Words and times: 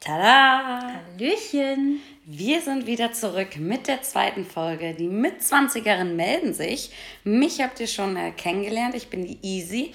Tada! 0.00 0.94
Hallöchen! 1.18 2.00
Wir 2.24 2.62
sind 2.62 2.86
wieder 2.86 3.12
zurück 3.12 3.58
mit 3.58 3.86
der 3.86 4.00
zweiten 4.00 4.46
Folge. 4.46 4.94
Die 4.94 5.08
Mitzwanzigerinnen 5.08 6.16
melden 6.16 6.54
sich. 6.54 6.90
Mich 7.22 7.60
habt 7.60 7.80
ihr 7.80 7.86
schon 7.86 8.16
äh, 8.16 8.30
kennengelernt. 8.30 8.94
Ich 8.94 9.10
bin 9.10 9.26
die 9.26 9.38
Easy. 9.42 9.92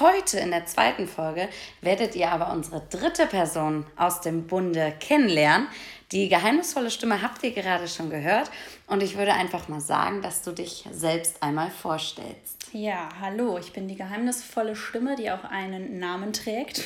Heute 0.00 0.38
in 0.40 0.50
der 0.50 0.66
zweiten 0.66 1.06
Folge 1.06 1.48
werdet 1.80 2.16
ihr 2.16 2.30
aber 2.30 2.52
unsere 2.52 2.82
dritte 2.90 3.26
Person 3.26 3.86
aus 3.96 4.20
dem 4.20 4.46
Bunde 4.46 4.92
kennenlernen. 4.98 5.68
Die 6.12 6.28
geheimnisvolle 6.28 6.90
Stimme 6.90 7.22
habt 7.22 7.42
ihr 7.42 7.52
gerade 7.52 7.88
schon 7.88 8.10
gehört. 8.10 8.50
Und 8.86 9.02
ich 9.02 9.16
würde 9.16 9.32
einfach 9.32 9.68
mal 9.68 9.80
sagen, 9.80 10.22
dass 10.22 10.42
du 10.42 10.52
dich 10.52 10.84
selbst 10.92 11.42
einmal 11.42 11.70
vorstellst. 11.70 12.68
Ja, 12.72 13.08
hallo, 13.20 13.58
ich 13.58 13.72
bin 13.72 13.88
die 13.88 13.96
geheimnisvolle 13.96 14.76
Stimme, 14.76 15.16
die 15.16 15.30
auch 15.30 15.44
einen 15.44 15.98
Namen 15.98 16.32
trägt. 16.32 16.82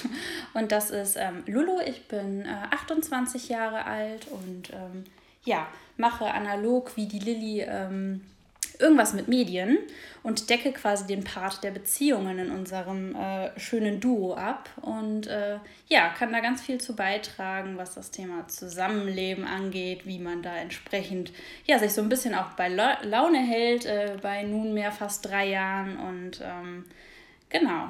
Und 0.54 0.70
das 0.70 0.90
ist 0.90 1.16
ähm, 1.16 1.42
Lulu. 1.46 1.80
Ich 1.84 2.06
bin 2.06 2.44
äh, 2.44 2.66
28 2.70 3.48
Jahre 3.48 3.86
alt 3.86 4.28
und 4.28 4.70
ähm, 4.72 5.04
ja, 5.44 5.66
mache 5.96 6.26
analog 6.26 6.96
wie 6.96 7.06
die 7.06 7.18
Lilly 7.18 7.62
ähm, 7.62 8.20
irgendwas 8.80 9.12
mit 9.12 9.28
Medien 9.28 9.78
und 10.22 10.50
decke 10.50 10.72
quasi 10.72 11.06
den 11.06 11.24
Part 11.24 11.62
der 11.62 11.70
Beziehungen 11.70 12.38
in 12.38 12.50
unserem 12.50 13.14
äh, 13.14 13.58
schönen 13.58 14.00
Duo 14.00 14.34
ab 14.34 14.68
und 14.82 15.26
äh, 15.26 15.58
ja, 15.88 16.08
kann 16.10 16.32
da 16.32 16.40
ganz 16.40 16.62
viel 16.62 16.80
zu 16.80 16.96
beitragen, 16.96 17.76
was 17.76 17.94
das 17.94 18.10
Thema 18.10 18.48
Zusammenleben 18.48 19.44
angeht, 19.44 20.06
wie 20.06 20.18
man 20.18 20.42
da 20.42 20.56
entsprechend 20.56 21.32
ja, 21.66 21.78
sich 21.78 21.92
so 21.92 22.02
ein 22.02 22.08
bisschen 22.08 22.34
auch 22.34 22.50
bei 22.52 22.68
La 22.68 22.98
Laune 23.02 23.38
hält, 23.38 23.86
äh, 23.86 24.16
bei 24.20 24.42
nunmehr 24.42 24.92
fast 24.92 25.26
drei 25.26 25.48
Jahren 25.48 25.98
und 25.98 26.40
ähm, 26.42 26.84
genau. 27.48 27.88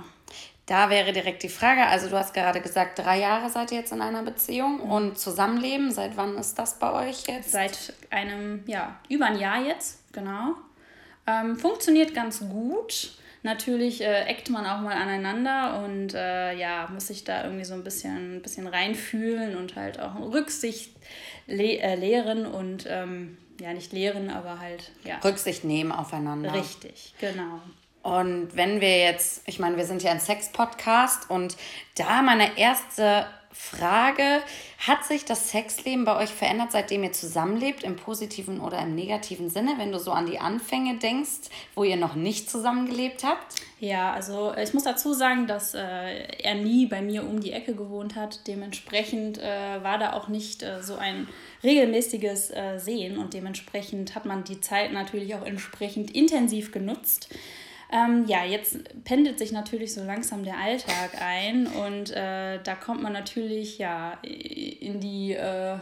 Da 0.70 0.88
wäre 0.88 1.12
direkt 1.12 1.42
die 1.42 1.48
Frage, 1.48 1.84
also 1.84 2.08
du 2.08 2.16
hast 2.16 2.32
gerade 2.32 2.60
gesagt, 2.60 3.00
drei 3.00 3.18
Jahre 3.18 3.50
seid 3.50 3.72
ihr 3.72 3.78
jetzt 3.78 3.90
in 3.90 4.00
einer 4.00 4.22
Beziehung 4.22 4.76
mhm. 4.76 4.92
und 4.92 5.18
Zusammenleben, 5.18 5.90
seit 5.90 6.16
wann 6.16 6.38
ist 6.38 6.60
das 6.60 6.78
bei 6.78 7.08
euch 7.08 7.26
jetzt? 7.26 7.50
Seit 7.50 7.92
einem, 8.10 8.62
ja, 8.66 9.00
über 9.08 9.26
ein 9.26 9.40
Jahr 9.40 9.60
jetzt, 9.64 10.12
genau. 10.12 10.54
Ähm, 11.30 11.56
funktioniert 11.56 12.14
ganz 12.14 12.40
gut. 12.40 13.12
Natürlich 13.42 14.02
äh, 14.02 14.24
eckt 14.24 14.50
man 14.50 14.66
auch 14.66 14.80
mal 14.80 14.94
aneinander 14.94 15.82
und 15.82 16.12
äh, 16.12 16.54
ja, 16.58 16.88
muss 16.92 17.06
sich 17.06 17.24
da 17.24 17.44
irgendwie 17.44 17.64
so 17.64 17.72
ein 17.72 17.84
bisschen, 17.84 18.36
ein 18.36 18.42
bisschen 18.42 18.66
reinfühlen 18.66 19.56
und 19.56 19.76
halt 19.76 19.98
auch 19.98 20.14
Rücksicht 20.16 20.94
le 21.46 21.78
äh, 21.78 21.94
lehren 21.94 22.44
und 22.44 22.84
ähm, 22.86 23.38
ja, 23.58 23.72
nicht 23.72 23.92
lehren, 23.92 24.28
aber 24.28 24.60
halt 24.60 24.90
ja. 25.04 25.18
Rücksicht 25.24 25.64
nehmen 25.64 25.90
aufeinander. 25.90 26.52
Richtig, 26.52 27.14
genau. 27.18 27.60
Und 28.02 28.56
wenn 28.56 28.80
wir 28.80 28.98
jetzt, 28.98 29.42
ich 29.46 29.58
meine, 29.58 29.76
wir 29.76 29.84
sind 29.84 30.02
ja 30.02 30.10
ein 30.10 30.20
Sex-Podcast 30.20 31.30
und 31.30 31.56
da 31.96 32.22
meine 32.22 32.58
erste 32.58 33.26
Frage, 33.52 34.42
hat 34.78 35.04
sich 35.04 35.24
das 35.24 35.50
Sexleben 35.50 36.04
bei 36.04 36.16
euch 36.16 36.30
verändert, 36.30 36.72
seitdem 36.72 37.02
ihr 37.02 37.12
zusammenlebt, 37.12 37.82
im 37.82 37.96
positiven 37.96 38.60
oder 38.60 38.78
im 38.80 38.94
negativen 38.94 39.50
Sinne, 39.50 39.74
wenn 39.76 39.90
du 39.90 39.98
so 39.98 40.12
an 40.12 40.26
die 40.26 40.38
Anfänge 40.38 40.98
denkst, 40.98 41.50
wo 41.74 41.82
ihr 41.82 41.96
noch 41.96 42.14
nicht 42.14 42.48
zusammengelebt 42.48 43.24
habt? 43.24 43.60
Ja, 43.80 44.12
also 44.12 44.52
äh, 44.52 44.62
ich 44.62 44.72
muss 44.72 44.84
dazu 44.84 45.12
sagen, 45.14 45.46
dass 45.46 45.74
äh, 45.74 45.78
er 46.42 46.54
nie 46.54 46.86
bei 46.86 47.02
mir 47.02 47.24
um 47.24 47.40
die 47.40 47.52
Ecke 47.52 47.74
gewohnt 47.74 48.14
hat. 48.14 48.46
Dementsprechend 48.46 49.38
äh, 49.38 49.82
war 49.82 49.98
da 49.98 50.12
auch 50.12 50.28
nicht 50.28 50.62
äh, 50.62 50.82
so 50.82 50.96
ein 50.96 51.26
regelmäßiges 51.64 52.50
äh, 52.50 52.78
Sehen 52.78 53.18
und 53.18 53.34
dementsprechend 53.34 54.14
hat 54.14 54.26
man 54.26 54.44
die 54.44 54.60
Zeit 54.60 54.92
natürlich 54.92 55.34
auch 55.34 55.44
entsprechend 55.44 56.10
intensiv 56.12 56.72
genutzt. 56.72 57.34
Ähm, 57.92 58.24
ja, 58.26 58.44
jetzt 58.44 58.78
pendelt 59.04 59.38
sich 59.38 59.50
natürlich 59.50 59.92
so 59.92 60.04
langsam 60.04 60.44
der 60.44 60.58
Alltag 60.58 61.20
ein 61.20 61.66
und 61.66 62.10
äh, 62.10 62.60
da 62.62 62.74
kommt 62.76 63.02
man 63.02 63.12
natürlich 63.12 63.78
ja 63.78 64.18
in 64.22 65.00
die 65.00 65.32
äh, 65.32 65.76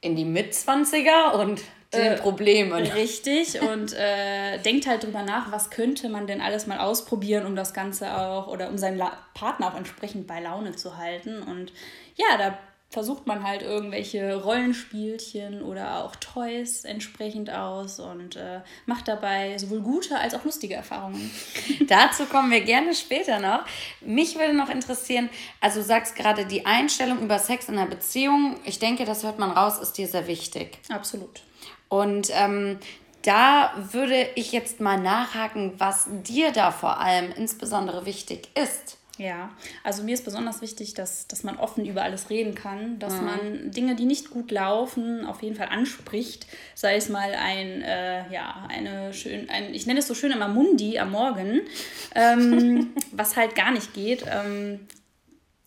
in 0.00 0.16
die 0.16 0.24
Mitzwanziger 0.24 1.38
und 1.38 1.62
den 1.94 2.12
äh, 2.12 2.16
Problemen. 2.16 2.86
Richtig 2.86 3.60
und 3.60 3.92
äh, 3.92 4.58
denkt 4.58 4.86
halt 4.86 5.04
drüber 5.04 5.22
nach, 5.22 5.52
was 5.52 5.70
könnte 5.70 6.08
man 6.08 6.26
denn 6.26 6.40
alles 6.40 6.66
mal 6.66 6.78
ausprobieren, 6.78 7.46
um 7.46 7.54
das 7.54 7.72
Ganze 7.72 8.16
auch 8.18 8.48
oder 8.48 8.68
um 8.68 8.78
seinen 8.78 8.98
La 8.98 9.12
Partner 9.34 9.68
auch 9.68 9.76
entsprechend 9.76 10.26
bei 10.26 10.40
Laune 10.40 10.74
zu 10.74 10.98
halten. 10.98 11.42
Und 11.42 11.72
ja, 12.16 12.36
da 12.36 12.58
versucht 12.92 13.26
man 13.26 13.42
halt 13.42 13.62
irgendwelche 13.62 14.34
Rollenspielchen 14.42 15.62
oder 15.62 16.04
auch 16.04 16.14
Toys 16.16 16.84
entsprechend 16.84 17.50
aus 17.50 17.98
und 17.98 18.36
äh, 18.36 18.60
macht 18.84 19.08
dabei 19.08 19.56
sowohl 19.56 19.80
gute 19.80 20.18
als 20.18 20.34
auch 20.34 20.44
lustige 20.44 20.74
Erfahrungen. 20.74 21.30
Dazu 21.88 22.26
kommen 22.26 22.50
wir 22.50 22.60
gerne 22.60 22.94
später 22.94 23.40
noch. 23.40 23.64
Mich 24.02 24.38
würde 24.38 24.52
noch 24.52 24.68
interessieren, 24.68 25.30
also 25.60 25.80
du 25.80 25.86
sagst 25.86 26.16
gerade 26.16 26.44
die 26.44 26.66
Einstellung 26.66 27.20
über 27.22 27.38
Sex 27.38 27.70
in 27.70 27.78
einer 27.78 27.88
Beziehung, 27.88 28.56
ich 28.64 28.78
denke, 28.78 29.06
das 29.06 29.24
hört 29.24 29.38
man 29.38 29.50
raus, 29.52 29.78
ist 29.78 29.94
dir 29.94 30.06
sehr 30.06 30.26
wichtig. 30.26 30.78
Absolut. 30.90 31.40
Und 31.88 32.28
ähm, 32.32 32.78
da 33.22 33.72
würde 33.76 34.28
ich 34.34 34.52
jetzt 34.52 34.80
mal 34.80 35.00
nachhaken, 35.00 35.72
was 35.78 36.08
dir 36.10 36.52
da 36.52 36.70
vor 36.72 37.00
allem 37.00 37.32
insbesondere 37.32 38.04
wichtig 38.04 38.48
ist. 38.54 38.98
Ja, 39.22 39.50
also 39.84 40.02
mir 40.02 40.14
ist 40.14 40.24
besonders 40.24 40.62
wichtig, 40.62 40.94
dass, 40.94 41.28
dass 41.28 41.44
man 41.44 41.56
offen 41.56 41.86
über 41.86 42.02
alles 42.02 42.28
reden 42.28 42.56
kann, 42.56 42.98
dass 42.98 43.20
mhm. 43.20 43.24
man 43.24 43.70
Dinge, 43.70 43.94
die 43.94 44.04
nicht 44.04 44.30
gut 44.30 44.50
laufen, 44.50 45.24
auf 45.24 45.42
jeden 45.42 45.54
Fall 45.54 45.68
anspricht. 45.68 46.46
Sei 46.74 46.96
es 46.96 47.08
mal 47.08 47.32
ein, 47.34 47.82
äh, 47.82 48.28
ja, 48.32 48.66
eine 48.68 49.14
schön, 49.14 49.48
ein, 49.48 49.74
ich 49.74 49.86
nenne 49.86 50.00
es 50.00 50.08
so 50.08 50.14
schön 50.14 50.32
immer 50.32 50.48
Mundi 50.48 50.98
am 50.98 51.12
Morgen, 51.12 51.60
ähm, 52.16 52.94
was 53.12 53.36
halt 53.36 53.54
gar 53.54 53.70
nicht 53.70 53.94
geht. 53.94 54.24
Ähm, 54.28 54.80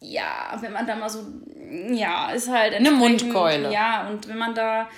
ja, 0.02 0.58
wenn 0.60 0.74
man 0.74 0.86
da 0.86 0.98
mal 0.98 1.10
so, 1.10 1.20
ja, 1.92 2.32
ist 2.32 2.50
halt 2.50 2.74
eine 2.74 2.92
Mundkeule. 2.92 3.72
Ja, 3.72 4.10
und 4.10 4.28
wenn 4.28 4.38
man 4.38 4.54
da 4.54 4.90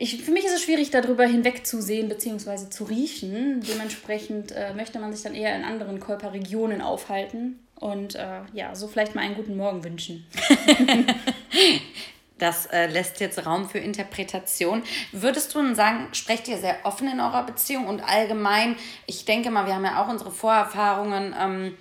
ich, 0.00 0.22
für 0.22 0.30
mich 0.30 0.44
ist 0.44 0.54
es 0.54 0.62
schwierig, 0.62 0.90
darüber 0.90 1.24
hinwegzusehen 1.26 2.08
bzw. 2.08 2.70
zu 2.70 2.84
riechen. 2.84 3.60
Dementsprechend 3.68 4.52
äh, 4.52 4.72
möchte 4.74 5.00
man 5.00 5.12
sich 5.12 5.24
dann 5.24 5.34
eher 5.34 5.56
in 5.56 5.64
anderen 5.64 5.98
Körperregionen 5.98 6.82
aufhalten 6.82 7.58
und 7.80 8.14
äh, 8.14 8.40
ja, 8.52 8.74
so 8.74 8.88
vielleicht 8.88 9.14
mal 9.14 9.22
einen 9.22 9.34
guten 9.34 9.56
Morgen 9.56 9.84
wünschen. 9.84 10.26
das 12.38 12.66
äh, 12.66 12.86
lässt 12.86 13.20
jetzt 13.20 13.44
Raum 13.46 13.68
für 13.68 13.78
Interpretation. 13.78 14.82
Würdest 15.12 15.54
du 15.54 15.62
denn 15.62 15.74
sagen, 15.74 16.08
sprecht 16.12 16.48
ihr 16.48 16.58
sehr 16.58 16.76
offen 16.84 17.10
in 17.10 17.20
eurer 17.20 17.44
Beziehung 17.44 17.86
und 17.86 18.00
allgemein, 18.00 18.76
ich 19.06 19.24
denke 19.24 19.50
mal, 19.50 19.66
wir 19.66 19.74
haben 19.74 19.84
ja 19.84 20.02
auch 20.02 20.08
unsere 20.08 20.30
Vorerfahrungen. 20.30 21.34
Ähm, 21.38 21.76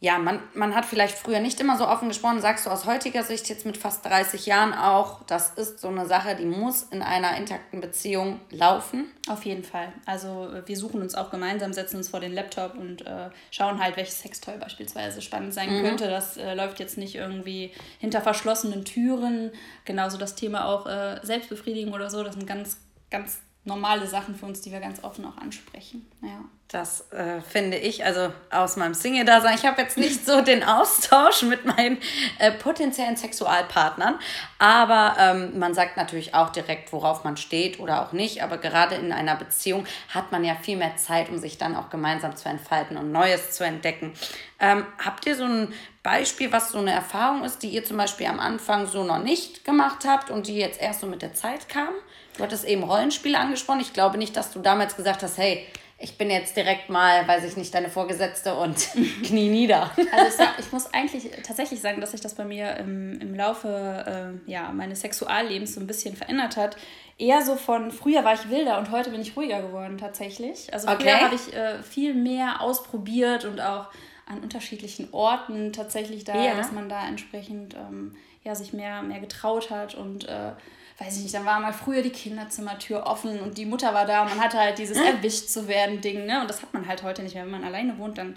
ja, 0.00 0.18
man, 0.18 0.40
man 0.54 0.76
hat 0.76 0.84
vielleicht 0.84 1.18
früher 1.18 1.40
nicht 1.40 1.60
immer 1.60 1.76
so 1.76 1.88
offen 1.88 2.06
gesprochen, 2.06 2.40
sagst 2.40 2.66
du 2.66 2.70
aus 2.70 2.86
heutiger 2.86 3.24
Sicht 3.24 3.48
jetzt 3.48 3.66
mit 3.66 3.76
fast 3.76 4.04
30 4.04 4.46
Jahren 4.46 4.72
auch, 4.72 5.24
das 5.24 5.50
ist 5.50 5.80
so 5.80 5.88
eine 5.88 6.06
Sache, 6.06 6.36
die 6.36 6.44
muss 6.44 6.84
in 6.84 7.02
einer 7.02 7.36
intakten 7.36 7.80
Beziehung 7.80 8.38
laufen? 8.50 9.10
Auf 9.28 9.44
jeden 9.44 9.64
Fall. 9.64 9.92
Also 10.06 10.50
wir 10.66 10.76
suchen 10.76 11.02
uns 11.02 11.16
auch 11.16 11.32
gemeinsam, 11.32 11.72
setzen 11.72 11.96
uns 11.96 12.10
vor 12.10 12.20
den 12.20 12.32
Laptop 12.32 12.74
und 12.74 13.04
äh, 13.06 13.30
schauen 13.50 13.82
halt, 13.82 13.96
welches 13.96 14.20
Sextoy 14.20 14.56
beispielsweise 14.58 15.20
spannend 15.20 15.52
sein 15.52 15.76
mhm. 15.76 15.82
könnte. 15.82 16.08
Das 16.08 16.36
äh, 16.36 16.54
läuft 16.54 16.78
jetzt 16.78 16.96
nicht 16.96 17.16
irgendwie 17.16 17.72
hinter 17.98 18.20
verschlossenen 18.20 18.84
Türen. 18.84 19.50
Genauso 19.84 20.16
das 20.16 20.36
Thema 20.36 20.66
auch 20.66 20.86
äh, 20.86 21.18
Selbstbefriedigung 21.24 21.92
oder 21.92 22.08
so, 22.08 22.22
das 22.22 22.36
sind 22.36 22.46
ganz, 22.46 22.76
ganz 23.10 23.40
normale 23.64 24.06
Sachen 24.06 24.34
für 24.34 24.46
uns, 24.46 24.60
die 24.62 24.72
wir 24.72 24.80
ganz 24.80 25.04
offen 25.04 25.24
auch 25.24 25.36
ansprechen. 25.36 26.10
Ja. 26.22 26.44
Das 26.68 27.10
äh, 27.12 27.40
finde 27.40 27.78
ich, 27.78 28.04
also 28.04 28.30
aus 28.50 28.76
meinem 28.76 28.92
Single-Dasein, 28.92 29.54
ich 29.54 29.64
habe 29.64 29.80
jetzt 29.80 29.96
nicht 29.96 30.26
so 30.26 30.42
den 30.42 30.62
Austausch 30.62 31.42
mit 31.42 31.64
meinen 31.64 31.96
äh, 32.38 32.52
potenziellen 32.52 33.16
Sexualpartnern, 33.16 34.18
aber 34.58 35.16
ähm, 35.18 35.58
man 35.58 35.72
sagt 35.72 35.96
natürlich 35.96 36.34
auch 36.34 36.50
direkt, 36.50 36.92
worauf 36.92 37.24
man 37.24 37.38
steht 37.38 37.80
oder 37.80 38.02
auch 38.02 38.12
nicht, 38.12 38.42
aber 38.42 38.58
gerade 38.58 38.96
in 38.96 39.12
einer 39.12 39.34
Beziehung 39.34 39.86
hat 40.10 40.30
man 40.30 40.44
ja 40.44 40.56
viel 40.56 40.76
mehr 40.76 40.96
Zeit, 40.96 41.30
um 41.30 41.38
sich 41.38 41.56
dann 41.56 41.74
auch 41.74 41.88
gemeinsam 41.88 42.36
zu 42.36 42.50
entfalten 42.50 42.98
und 42.98 43.12
Neues 43.12 43.52
zu 43.52 43.64
entdecken. 43.64 44.12
Ähm, 44.60 44.84
habt 45.02 45.24
ihr 45.24 45.36
so 45.36 45.44
ein 45.44 45.72
Beispiel, 46.02 46.52
was 46.52 46.72
so 46.72 46.78
eine 46.78 46.92
Erfahrung 46.92 47.44
ist, 47.44 47.62
die 47.62 47.68
ihr 47.68 47.84
zum 47.84 47.96
Beispiel 47.96 48.26
am 48.26 48.40
Anfang 48.40 48.86
so 48.86 49.04
noch 49.04 49.22
nicht 49.22 49.64
gemacht 49.64 50.04
habt 50.06 50.30
und 50.30 50.46
die 50.46 50.56
jetzt 50.56 50.82
erst 50.82 51.00
so 51.00 51.06
mit 51.06 51.22
der 51.22 51.32
Zeit 51.32 51.70
kam? 51.70 51.94
Du 52.38 52.44
hattest 52.44 52.64
eben 52.64 52.84
Rollenspiele 52.84 53.38
angesprochen. 53.38 53.80
Ich 53.80 53.92
glaube 53.92 54.16
nicht, 54.16 54.36
dass 54.36 54.52
du 54.52 54.60
damals 54.60 54.96
gesagt 54.96 55.22
hast, 55.22 55.36
hey, 55.38 55.66
ich 56.00 56.16
bin 56.16 56.30
jetzt 56.30 56.56
direkt 56.56 56.88
mal, 56.88 57.26
weiß 57.26 57.42
ich 57.42 57.56
nicht, 57.56 57.74
deine 57.74 57.88
Vorgesetzte 57.90 58.54
und 58.54 58.76
knie 59.24 59.48
nieder. 59.48 59.90
Also 60.12 60.44
ich 60.60 60.70
muss 60.70 60.94
eigentlich 60.94 61.28
tatsächlich 61.44 61.80
sagen, 61.80 62.00
dass 62.00 62.12
sich 62.12 62.20
das 62.20 62.34
bei 62.34 62.44
mir 62.44 62.76
im, 62.76 63.20
im 63.20 63.34
Laufe 63.34 64.38
äh, 64.46 64.50
ja, 64.50 64.70
meines 64.70 65.00
Sexuallebens 65.00 65.74
so 65.74 65.80
ein 65.80 65.88
bisschen 65.88 66.14
verändert 66.14 66.56
hat. 66.56 66.76
Eher 67.18 67.42
so 67.42 67.56
von 67.56 67.90
früher 67.90 68.24
war 68.24 68.34
ich 68.34 68.48
wilder 68.48 68.78
und 68.78 68.92
heute 68.92 69.10
bin 69.10 69.20
ich 69.20 69.36
ruhiger 69.36 69.60
geworden 69.60 69.98
tatsächlich. 69.98 70.72
Also 70.72 70.86
früher 70.86 70.96
okay. 70.96 71.24
habe 71.24 71.34
ich 71.34 71.52
äh, 71.52 71.82
viel 71.82 72.14
mehr 72.14 72.60
ausprobiert 72.60 73.44
und 73.44 73.60
auch 73.60 73.86
an 74.26 74.38
unterschiedlichen 74.40 75.08
Orten 75.10 75.72
tatsächlich 75.72 76.22
da, 76.22 76.40
ja. 76.40 76.54
dass 76.54 76.70
man 76.70 76.88
da 76.88 77.08
entsprechend 77.08 77.74
ähm, 77.74 78.14
ja, 78.44 78.54
sich 78.54 78.72
mehr, 78.72 79.02
mehr 79.02 79.18
getraut 79.18 79.70
hat 79.70 79.96
und 79.96 80.28
äh, 80.28 80.52
weiß 80.98 81.16
ich 81.16 81.22
nicht, 81.22 81.34
dann 81.34 81.44
war 81.44 81.60
mal 81.60 81.72
früher 81.72 82.02
die 82.02 82.10
Kinderzimmertür 82.10 83.06
offen 83.06 83.40
und 83.40 83.56
die 83.56 83.66
Mutter 83.66 83.94
war 83.94 84.04
da 84.04 84.22
und 84.22 84.30
man 84.30 84.40
hatte 84.40 84.58
halt 84.58 84.78
dieses 84.78 84.96
erwischt 84.98 85.48
zu 85.48 85.68
werden 85.68 86.00
Ding, 86.00 86.26
ne? 86.26 86.40
Und 86.40 86.50
das 86.50 86.62
hat 86.62 86.74
man 86.74 86.86
halt 86.86 87.02
heute 87.02 87.22
nicht 87.22 87.34
mehr. 87.34 87.44
Wenn 87.44 87.52
man 87.52 87.64
alleine 87.64 87.98
wohnt, 87.98 88.18
dann 88.18 88.36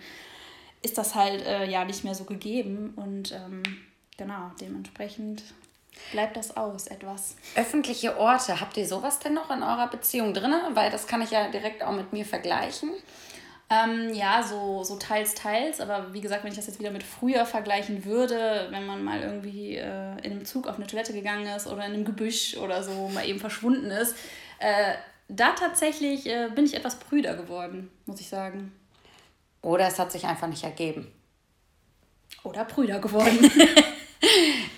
ist 0.81 0.98
das 0.98 1.16
halt 1.16 1.46
äh, 1.46 1.66
ja 1.66 1.86
nicht 1.86 2.04
mehr 2.04 2.16
so 2.16 2.24
gegeben. 2.24 2.94
Und 2.96 3.31
ähm, 3.31 3.63
genau, 4.18 4.52
dementsprechend 4.60 5.44
bleibt 6.12 6.38
das 6.38 6.56
aus 6.56 6.88
etwas. 6.88 7.36
Öffentliche 7.56 8.18
Orte, 8.18 8.62
habt 8.62 8.78
ihr 8.78 8.88
sowas 8.88 9.19
denn 9.19 9.34
noch 9.34 9.50
in 9.50 9.63
eurer 9.63 9.88
Beziehung 9.88 10.34
drin? 10.34 10.54
Weil 10.74 10.92
das 10.92 11.08
kann 11.08 11.22
ich 11.22 11.31
ja 11.31 11.50
direkt 11.50 11.84
auch 11.84 11.92
mit 11.92 12.13
mir 12.13 12.25
vergleichen. 12.25 12.92
Ähm, 13.71 14.13
ja, 14.13 14.44
so, 14.44 14.83
so 14.83 14.97
teils, 14.97 15.33
teils. 15.33 15.79
Aber 15.79 16.13
wie 16.13 16.19
gesagt, 16.19 16.44
wenn 16.44 16.51
ich 16.51 16.57
das 16.57 16.68
jetzt 16.68 16.79
wieder 16.79 16.91
mit 16.91 17.03
früher 17.03 17.45
vergleichen 17.45 18.03
würde, 18.03 18.68
wenn 18.69 18.85
man 18.85 19.01
mal 19.01 19.21
irgendwie 19.21 19.77
äh, 19.77 20.18
in 20.23 20.33
einem 20.33 20.45
Zug 20.45 20.68
auf 20.68 20.75
eine 20.75 20.88
Toilette 20.88 21.13
gegangen 21.13 21.47
ist 21.47 21.68
oder 21.68 21.85
in 21.85 21.94
einem 21.94 22.03
Gebüsch 22.03 22.57
oder 22.57 22.83
so 22.83 23.07
mal 23.07 23.25
eben 23.25 23.39
verschwunden 23.39 23.89
ist, 23.89 24.18
äh, 24.59 24.95
da 25.29 25.53
tatsächlich 25.53 26.27
äh, 26.27 26.50
bin 26.53 26.65
ich 26.65 26.73
etwas 26.73 27.00
prüder 27.00 27.35
geworden, 27.35 27.89
muss 28.06 28.19
ich 28.19 28.27
sagen. 28.27 28.73
Oder 29.62 29.88
es 29.88 29.97
hat 30.00 30.12
sich 30.12 30.25
einfach 30.25 30.47
nicht 30.47 30.65
ergeben. 30.65 31.09
Oder 32.44 32.65
prüder 32.65 33.00
geworden. 33.00 33.50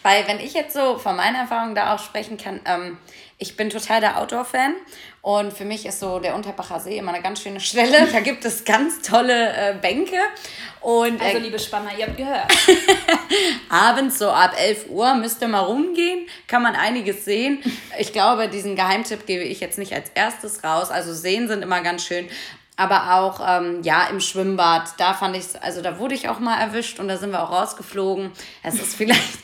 Weil 0.03 0.27
wenn 0.27 0.39
ich 0.39 0.53
jetzt 0.53 0.73
so 0.73 0.97
von 0.97 1.15
meiner 1.15 1.39
Erfahrung 1.39 1.73
da 1.75 1.95
auch 1.95 1.99
sprechen 1.99 2.37
kann, 2.37 2.59
ähm, 2.65 2.97
ich 3.37 3.57
bin 3.57 3.69
total 3.69 3.99
der 3.99 4.19
Outdoor-Fan 4.19 4.75
und 5.21 5.53
für 5.53 5.65
mich 5.65 5.85
ist 5.85 5.99
so 5.99 6.19
der 6.19 6.35
Unterbacher 6.35 6.79
See 6.79 6.97
immer 6.97 7.13
eine 7.13 7.23
ganz 7.23 7.41
schöne 7.41 7.59
Stelle. 7.59 8.07
Da 8.11 8.19
gibt 8.21 8.45
es 8.45 8.63
ganz 8.63 9.01
tolle 9.01 9.53
äh, 9.53 9.75
Bänke. 9.81 10.17
Und, 10.81 11.21
also 11.21 11.39
liebe 11.39 11.57
Spanner, 11.57 11.91
ihr 11.97 12.07
habt 12.07 12.17
gehört. 12.17 12.51
abends 13.69 14.19
so 14.19 14.29
ab 14.29 14.53
11 14.57 14.89
Uhr 14.89 15.15
müsst 15.15 15.41
ihr 15.41 15.47
mal 15.47 15.61
rumgehen, 15.61 16.27
kann 16.47 16.61
man 16.61 16.75
einiges 16.75 17.23
sehen. 17.25 17.63
Ich 17.97 18.11
glaube, 18.11 18.49
diesen 18.49 18.75
Geheimtipp 18.75 19.25
gebe 19.25 19.43
ich 19.43 19.61
jetzt 19.61 19.77
nicht 19.77 19.93
als 19.93 20.09
erstes 20.13 20.63
raus. 20.63 20.91
Also 20.91 21.13
Seen 21.13 21.47
sind 21.47 21.63
immer 21.63 21.81
ganz 21.81 22.05
schön 22.05 22.27
aber 22.75 23.15
auch 23.15 23.39
ähm, 23.47 23.81
ja 23.83 24.07
im 24.07 24.19
Schwimmbad. 24.19 24.93
Da 24.97 25.13
fand 25.13 25.35
ich 25.35 25.45
also 25.61 25.81
da 25.81 25.99
wurde 25.99 26.15
ich 26.15 26.29
auch 26.29 26.39
mal 26.39 26.59
erwischt 26.59 26.99
und 26.99 27.07
da 27.07 27.17
sind 27.17 27.31
wir 27.31 27.43
auch 27.43 27.51
rausgeflogen. 27.51 28.31
Es 28.63 28.75
ist 28.75 28.95
vielleicht, 28.97 29.39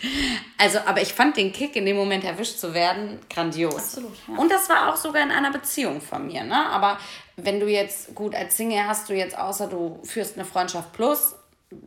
also 0.59 0.79
aber 0.85 1.01
ich 1.01 1.13
fand 1.13 1.37
den 1.37 1.51
Kick 1.51 1.75
in 1.75 1.85
dem 1.85 1.95
Moment 1.95 2.23
erwischt 2.23 2.59
zu 2.59 2.73
werden 2.73 3.19
grandios. 3.29 3.75
Absolut. 3.75 4.11
Ja. 4.27 4.35
Und 4.35 4.51
das 4.51 4.69
war 4.69 4.89
auch 4.89 4.95
sogar 4.95 5.23
in 5.23 5.31
einer 5.31 5.51
Beziehung 5.51 6.01
von 6.01 6.27
mir, 6.27 6.43
ne? 6.43 6.65
Aber 6.67 6.99
wenn 7.37 7.59
du 7.59 7.67
jetzt 7.67 8.13
gut 8.13 8.35
als 8.35 8.57
Single 8.57 8.85
hast 8.85 9.09
du 9.09 9.13
jetzt 9.13 9.37
außer 9.37 9.67
du 9.67 9.99
führst 10.03 10.35
eine 10.35 10.45
Freundschaft 10.45 10.91
plus 10.91 11.35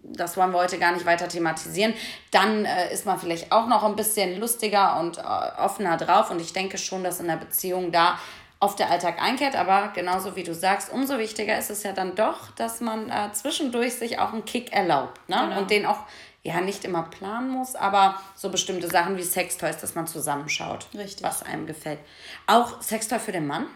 das 0.04 0.36
wollen 0.36 0.52
wir 0.52 0.58
heute 0.58 0.78
gar 0.78 0.92
nicht 0.92 1.06
weiter 1.06 1.28
thematisieren, 1.28 1.94
dann 2.30 2.64
äh, 2.64 2.92
ist 2.92 3.04
man 3.04 3.18
vielleicht 3.18 3.50
auch 3.50 3.66
noch 3.66 3.82
ein 3.82 3.96
bisschen 3.96 4.38
lustiger 4.38 5.00
und 5.00 5.18
äh, 5.18 5.22
offener 5.58 5.96
drauf. 5.96 6.30
Und 6.30 6.40
ich 6.40 6.52
denke 6.52 6.78
schon, 6.78 7.02
dass 7.02 7.18
in 7.18 7.26
der 7.26 7.36
Beziehung 7.36 7.90
da 7.90 8.18
oft 8.60 8.78
der 8.78 8.90
Alltag 8.90 9.20
einkehrt, 9.20 9.56
aber 9.56 9.90
genauso 9.92 10.36
wie 10.36 10.44
du 10.44 10.54
sagst, 10.54 10.92
umso 10.92 11.18
wichtiger 11.18 11.58
ist 11.58 11.70
es 11.70 11.82
ja 11.82 11.92
dann 11.92 12.14
doch, 12.14 12.52
dass 12.52 12.80
man 12.80 13.10
äh, 13.10 13.32
zwischendurch 13.32 13.94
sich 13.94 14.20
auch 14.20 14.32
einen 14.32 14.44
Kick 14.44 14.72
erlaubt 14.72 15.28
ne? 15.28 15.36
Genau. 15.48 15.58
und 15.58 15.70
den 15.70 15.84
auch 15.84 15.98
ja 16.42 16.60
nicht 16.60 16.84
immer 16.84 17.04
planen 17.04 17.50
muss, 17.50 17.74
aber 17.76 18.20
so 18.34 18.50
bestimmte 18.50 18.88
Sachen 18.88 19.16
wie 19.16 19.22
Sextoys, 19.22 19.78
dass 19.78 19.94
man 19.94 20.06
zusammenschaut, 20.06 20.86
Richtig. 20.94 21.24
was 21.24 21.42
einem 21.42 21.66
gefällt. 21.66 22.00
Auch 22.46 22.82
Sextoy 22.82 23.18
für 23.18 23.32
den 23.32 23.46
Mann? 23.46 23.66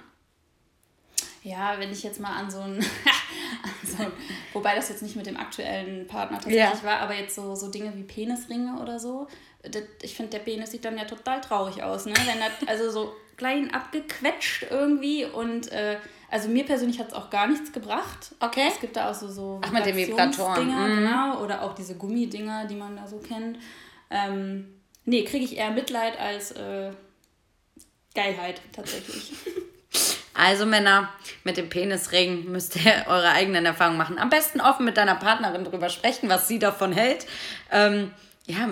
Ja, 1.43 1.79
wenn 1.79 1.93
ich 1.93 2.03
jetzt 2.03 2.19
mal 2.19 2.37
an 2.37 2.51
so 2.51 2.59
ein, 2.59 2.85
so 3.85 4.05
wobei 4.53 4.75
das 4.75 4.89
jetzt 4.89 5.03
nicht 5.03 5.15
mit 5.15 5.27
dem 5.27 5.37
aktuellen 5.37 6.09
Partner 6.09 6.39
tatsächlich 6.39 6.83
ja. 6.83 6.89
war, 6.89 6.99
aber 6.99 7.15
jetzt 7.15 7.37
so, 7.37 7.55
so 7.55 7.71
Dinge 7.71 7.95
wie 7.95 8.03
Penisringe 8.03 8.81
oder 8.83 8.99
so, 8.99 9.29
das, 9.63 9.83
ich 10.03 10.17
finde, 10.17 10.33
der 10.33 10.41
Penis 10.41 10.73
sieht 10.73 10.85
dann 10.85 10.99
ja 10.99 11.05
total 11.05 11.41
traurig 11.41 11.85
aus, 11.85 12.07
ne? 12.07 12.15
Wenn 12.27 12.41
das, 12.41 12.69
also 12.69 12.91
so 12.91 13.17
klein 13.37 13.73
abgequetscht 13.73 14.67
irgendwie 14.71 15.25
und 15.25 15.71
äh, 15.71 15.99
also 16.31 16.49
mir 16.49 16.65
persönlich 16.65 16.99
hat 16.99 17.09
es 17.09 17.15
auch 17.15 17.31
gar 17.31 17.47
nichts 17.47 17.73
gebracht. 17.73 18.35
Okay. 18.41 18.69
Es 18.73 18.81
gibt 18.81 18.97
da 18.97 19.11
auch 19.11 19.15
so, 19.15 19.29
so 19.29 19.61
Ach, 19.65 19.71
mit 19.71 19.87
den 19.87 19.97
Vibratoren. 19.97 20.67
Mhm. 20.67 20.97
genau, 20.97 21.43
oder 21.43 21.63
auch 21.63 21.75
diese 21.75 21.95
Gummidinger, 21.95 22.67
die 22.67 22.75
man 22.75 22.97
da 22.97 23.07
so 23.07 23.19
kennt. 23.19 23.59
Ähm, 24.11 24.75
nee, 25.05 25.25
kriege 25.25 25.45
ich 25.45 25.57
eher 25.57 25.71
Mitleid 25.71 26.19
als 26.19 26.53
äh, 26.53 26.91
Geilheit 28.15 28.61
tatsächlich. 28.73 29.33
Also 30.39 30.67
Männer, 30.67 31.09
mit 31.45 31.57
dem 31.57 31.71
Penisring 31.71 32.51
müsst 32.53 32.77
ihr 32.77 33.05
eure 33.09 33.31
eigenen 33.31 33.65
Erfahrungen 33.65 33.97
machen. 33.97 34.19
Am 34.19 34.29
besten 34.29 34.61
offen 34.61 34.85
mit 34.85 34.99
deiner 34.99 35.15
Partnerin 35.15 35.65
drüber 35.65 35.89
sprechen, 35.89 36.29
was 36.29 36.47
sie 36.47 36.59
davon 36.59 36.93
hält. 36.93 37.27
Ähm, 37.73 38.11
ja, 38.45 38.69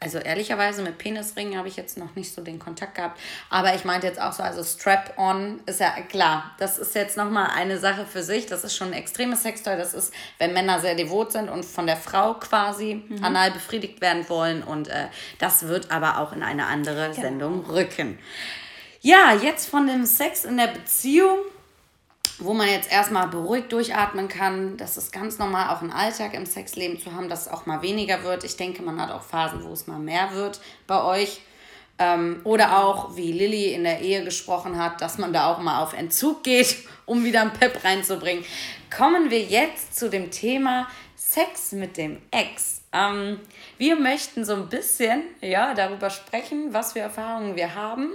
also 0.00 0.18
ehrlicherweise 0.18 0.82
mit 0.82 0.98
Penisringen 0.98 1.58
habe 1.58 1.66
ich 1.66 1.76
jetzt 1.76 1.98
noch 1.98 2.14
nicht 2.14 2.32
so 2.32 2.40
den 2.40 2.60
Kontakt 2.60 2.94
gehabt. 2.94 3.18
Aber 3.50 3.74
ich 3.74 3.84
meinte 3.84 4.06
jetzt 4.06 4.20
auch 4.20 4.32
so, 4.32 4.44
also 4.44 4.62
Strap-on 4.62 5.60
ist 5.66 5.80
ja 5.80 5.90
klar. 6.08 6.52
Das 6.58 6.78
ist 6.78 6.94
jetzt 6.94 7.16
nochmal 7.16 7.50
eine 7.56 7.78
Sache 7.78 8.06
für 8.06 8.22
sich. 8.22 8.46
Das 8.46 8.62
ist 8.62 8.76
schon 8.76 8.88
ein 8.88 8.92
extremes 8.92 9.42
Sextoy. 9.42 9.76
Das 9.76 9.94
ist, 9.94 10.14
wenn 10.38 10.52
Männer 10.52 10.78
sehr 10.78 10.94
devot 10.94 11.32
sind 11.32 11.48
und 11.48 11.64
von 11.64 11.86
der 11.86 11.96
Frau 11.96 12.34
quasi 12.34 13.02
mhm. 13.08 13.24
anal 13.24 13.50
befriedigt 13.50 14.00
werden 14.00 14.28
wollen. 14.28 14.62
Und 14.62 14.86
äh, 14.86 15.08
das 15.40 15.66
wird 15.66 15.90
aber 15.90 16.20
auch 16.20 16.32
in 16.32 16.44
eine 16.44 16.66
andere 16.66 17.10
genau. 17.10 17.20
Sendung 17.20 17.64
rücken. 17.66 18.20
Ja, 19.00 19.32
jetzt 19.34 19.68
von 19.68 19.88
dem 19.88 20.06
Sex 20.06 20.44
in 20.44 20.56
der 20.56 20.68
Beziehung 20.68 21.38
wo 22.38 22.54
man 22.54 22.68
jetzt 22.68 22.90
erstmal 22.90 23.28
beruhigt 23.28 23.72
durchatmen 23.72 24.28
kann. 24.28 24.76
Das 24.76 24.96
ist 24.96 25.12
ganz 25.12 25.38
normal, 25.38 25.74
auch 25.74 25.80
einen 25.80 25.92
Alltag 25.92 26.34
im 26.34 26.46
Sexleben 26.46 27.00
zu 27.00 27.14
haben, 27.14 27.28
dass 27.28 27.46
es 27.46 27.52
auch 27.52 27.66
mal 27.66 27.82
weniger 27.82 28.22
wird. 28.22 28.44
Ich 28.44 28.56
denke, 28.56 28.82
man 28.82 29.00
hat 29.00 29.10
auch 29.10 29.22
Phasen, 29.22 29.64
wo 29.64 29.72
es 29.72 29.86
mal 29.86 29.98
mehr 29.98 30.32
wird 30.32 30.60
bei 30.86 31.02
euch. 31.02 31.40
Ähm, 31.98 32.40
oder 32.44 32.78
auch, 32.78 33.16
wie 33.16 33.32
Lilly 33.32 33.72
in 33.72 33.82
der 33.82 34.00
Ehe 34.00 34.22
gesprochen 34.22 34.78
hat, 34.78 35.00
dass 35.00 35.18
man 35.18 35.32
da 35.32 35.52
auch 35.52 35.58
mal 35.58 35.82
auf 35.82 35.94
Entzug 35.94 36.44
geht, 36.44 36.76
um 37.06 37.24
wieder 37.24 37.42
ein 37.42 37.52
Pep 37.52 37.82
reinzubringen. 37.82 38.44
Kommen 38.96 39.30
wir 39.30 39.42
jetzt 39.42 39.98
zu 39.98 40.08
dem 40.08 40.30
Thema 40.30 40.88
Sex 41.16 41.72
mit 41.72 41.96
dem 41.96 42.18
Ex. 42.30 42.82
Ähm, 42.92 43.40
wir 43.78 43.96
möchten 43.96 44.44
so 44.44 44.54
ein 44.54 44.68
bisschen 44.68 45.22
ja, 45.40 45.74
darüber 45.74 46.08
sprechen, 46.08 46.72
was 46.72 46.92
für 46.92 47.00
Erfahrungen 47.00 47.56
wir 47.56 47.74
haben 47.74 48.10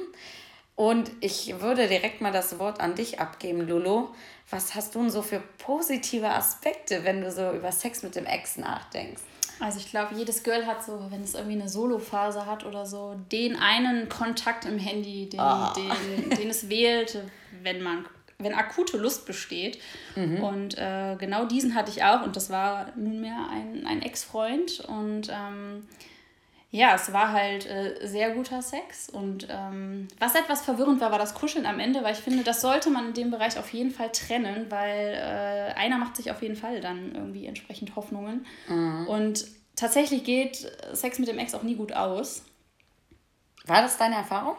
und 0.76 1.12
ich 1.20 1.60
würde 1.62 1.88
direkt 1.88 2.22
mal 2.22 2.32
das 2.32 2.58
Wort 2.58 2.80
an 2.82 2.96
dich 2.96 3.20
abgeben, 3.20 3.68
Lulu. 3.68 4.08
Was 4.50 4.76
hast 4.76 4.96
du 4.96 5.02
denn 5.02 5.10
so 5.10 5.22
für 5.22 5.42
positive 5.60 6.30
Aspekte, 6.30 7.04
wenn 7.04 7.22
du 7.22 7.32
so 7.32 7.52
über 7.52 7.72
Sex 7.72 8.04
mit 8.04 8.16
dem 8.16 8.26
Ex 8.26 8.58
nachdenkst? 8.58 9.22
Also 9.60 9.78
ich 9.78 9.90
glaube, 9.90 10.16
jedes 10.16 10.44
Girl 10.44 10.66
hat 10.66 10.84
so, 10.84 11.00
wenn 11.10 11.22
es 11.22 11.36
irgendwie 11.36 11.60
eine 11.60 11.70
Solo-Phase 11.70 12.46
hat 12.46 12.66
oder 12.66 12.86
so, 12.86 13.16
den 13.32 13.56
einen 13.56 14.10
Kontakt 14.10 14.66
im 14.66 14.80
Handy, 14.80 15.30
den, 15.30 15.40
oh. 15.40 15.74
den, 15.76 16.30
den 16.32 16.50
es 16.50 16.70
wählt, 16.70 17.24
wenn 17.62 17.82
man 17.82 18.06
wenn 18.40 18.54
akute 18.54 18.98
Lust 18.98 19.26
besteht. 19.26 19.80
Mhm. 20.16 20.44
Und 20.44 20.78
äh, 20.78 21.16
genau 21.18 21.46
diesen 21.46 21.76
hatte 21.76 21.92
ich 21.92 22.04
auch 22.04 22.24
und 22.24 22.36
das 22.36 22.50
war 22.50 22.92
nunmehr 22.98 23.48
ein, 23.50 23.86
ein 23.88 24.02
Ex-Freund. 24.02 24.82
Und 24.82 25.30
ähm, 25.32 25.88
ja, 26.74 26.96
es 26.96 27.14
war 27.14 27.32
halt 27.32 27.68
äh, 27.68 28.00
sehr 28.02 28.32
guter 28.32 28.64
Sex 28.64 29.08
und 29.08 29.46
ähm, 29.48 30.08
was 30.18 30.34
etwas 30.34 30.64
verwirrend 30.64 31.02
war, 31.02 31.12
war 31.12 31.20
das 31.20 31.36
Kuscheln 31.36 31.68
am 31.68 31.80
Ende, 31.80 32.04
weil 32.04 32.14
ich 32.14 32.20
finde, 32.20 32.44
das 32.44 32.62
sollte 32.62 32.90
man 32.90 33.10
in 33.10 33.14
dem 33.14 33.30
Bereich 33.30 33.60
auf 33.60 33.72
jeden 33.72 33.92
Fall 33.92 34.12
trennen, 34.12 34.66
weil 34.70 35.14
äh, 35.14 35.80
einer 35.80 36.00
macht 36.00 36.16
sich 36.18 36.32
auf 36.32 36.42
jeden 36.42 36.56
Fall 36.56 36.82
dann 36.82 37.14
irgendwie 37.14 37.46
entsprechend 37.46 37.96
Hoffnungen. 37.96 38.48
Mhm. 38.68 39.08
Und 39.08 39.46
tatsächlich 39.76 40.24
geht 40.24 40.68
Sex 40.94 41.20
mit 41.20 41.28
dem 41.28 41.38
Ex 41.38 41.54
auch 41.54 41.62
nie 41.62 41.76
gut 41.76 41.94
aus. 41.94 42.44
War 43.68 43.84
das 43.84 43.98
deine 43.98 44.16
Erfahrung? 44.16 44.56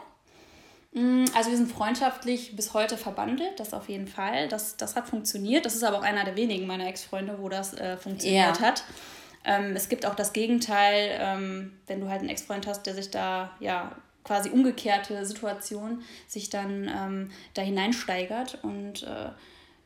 Mm, 0.93 1.25
also 1.35 1.49
wir 1.49 1.57
sind 1.57 1.69
freundschaftlich 1.69 2.55
bis 2.55 2.73
heute 2.73 2.95
verbandelt, 2.95 3.59
das 3.59 3.73
auf 3.73 3.89
jeden 3.89 4.07
Fall. 4.07 4.47
Das, 4.47 4.77
das 4.77 4.95
hat 4.95 5.09
funktioniert. 5.09 5.65
Das 5.65 5.75
ist 5.75 5.83
aber 5.83 5.97
auch 5.97 6.03
einer 6.03 6.23
der 6.23 6.37
wenigen 6.37 6.65
meiner 6.65 6.87
Ex-Freunde, 6.87 7.39
wo 7.41 7.49
das 7.49 7.73
äh, 7.73 7.97
funktioniert 7.97 8.61
ja. 8.61 8.67
hat. 8.67 8.85
Ähm, 9.45 9.75
es 9.75 9.89
gibt 9.89 10.05
auch 10.05 10.15
das 10.15 10.33
Gegenteil, 10.33 11.17
ähm, 11.19 11.73
wenn 11.87 12.01
du 12.01 12.09
halt 12.09 12.21
einen 12.21 12.29
Ex-Freund 12.29 12.67
hast, 12.67 12.85
der 12.85 12.95
sich 12.95 13.11
da 13.11 13.51
ja 13.59 13.95
quasi 14.23 14.49
umgekehrte 14.49 15.25
Situation 15.25 16.01
sich 16.27 16.49
dann 16.49 16.89
ähm, 16.93 17.31
da 17.53 17.61
hineinsteigert 17.61 18.59
und 18.63 19.03
äh, 19.03 19.29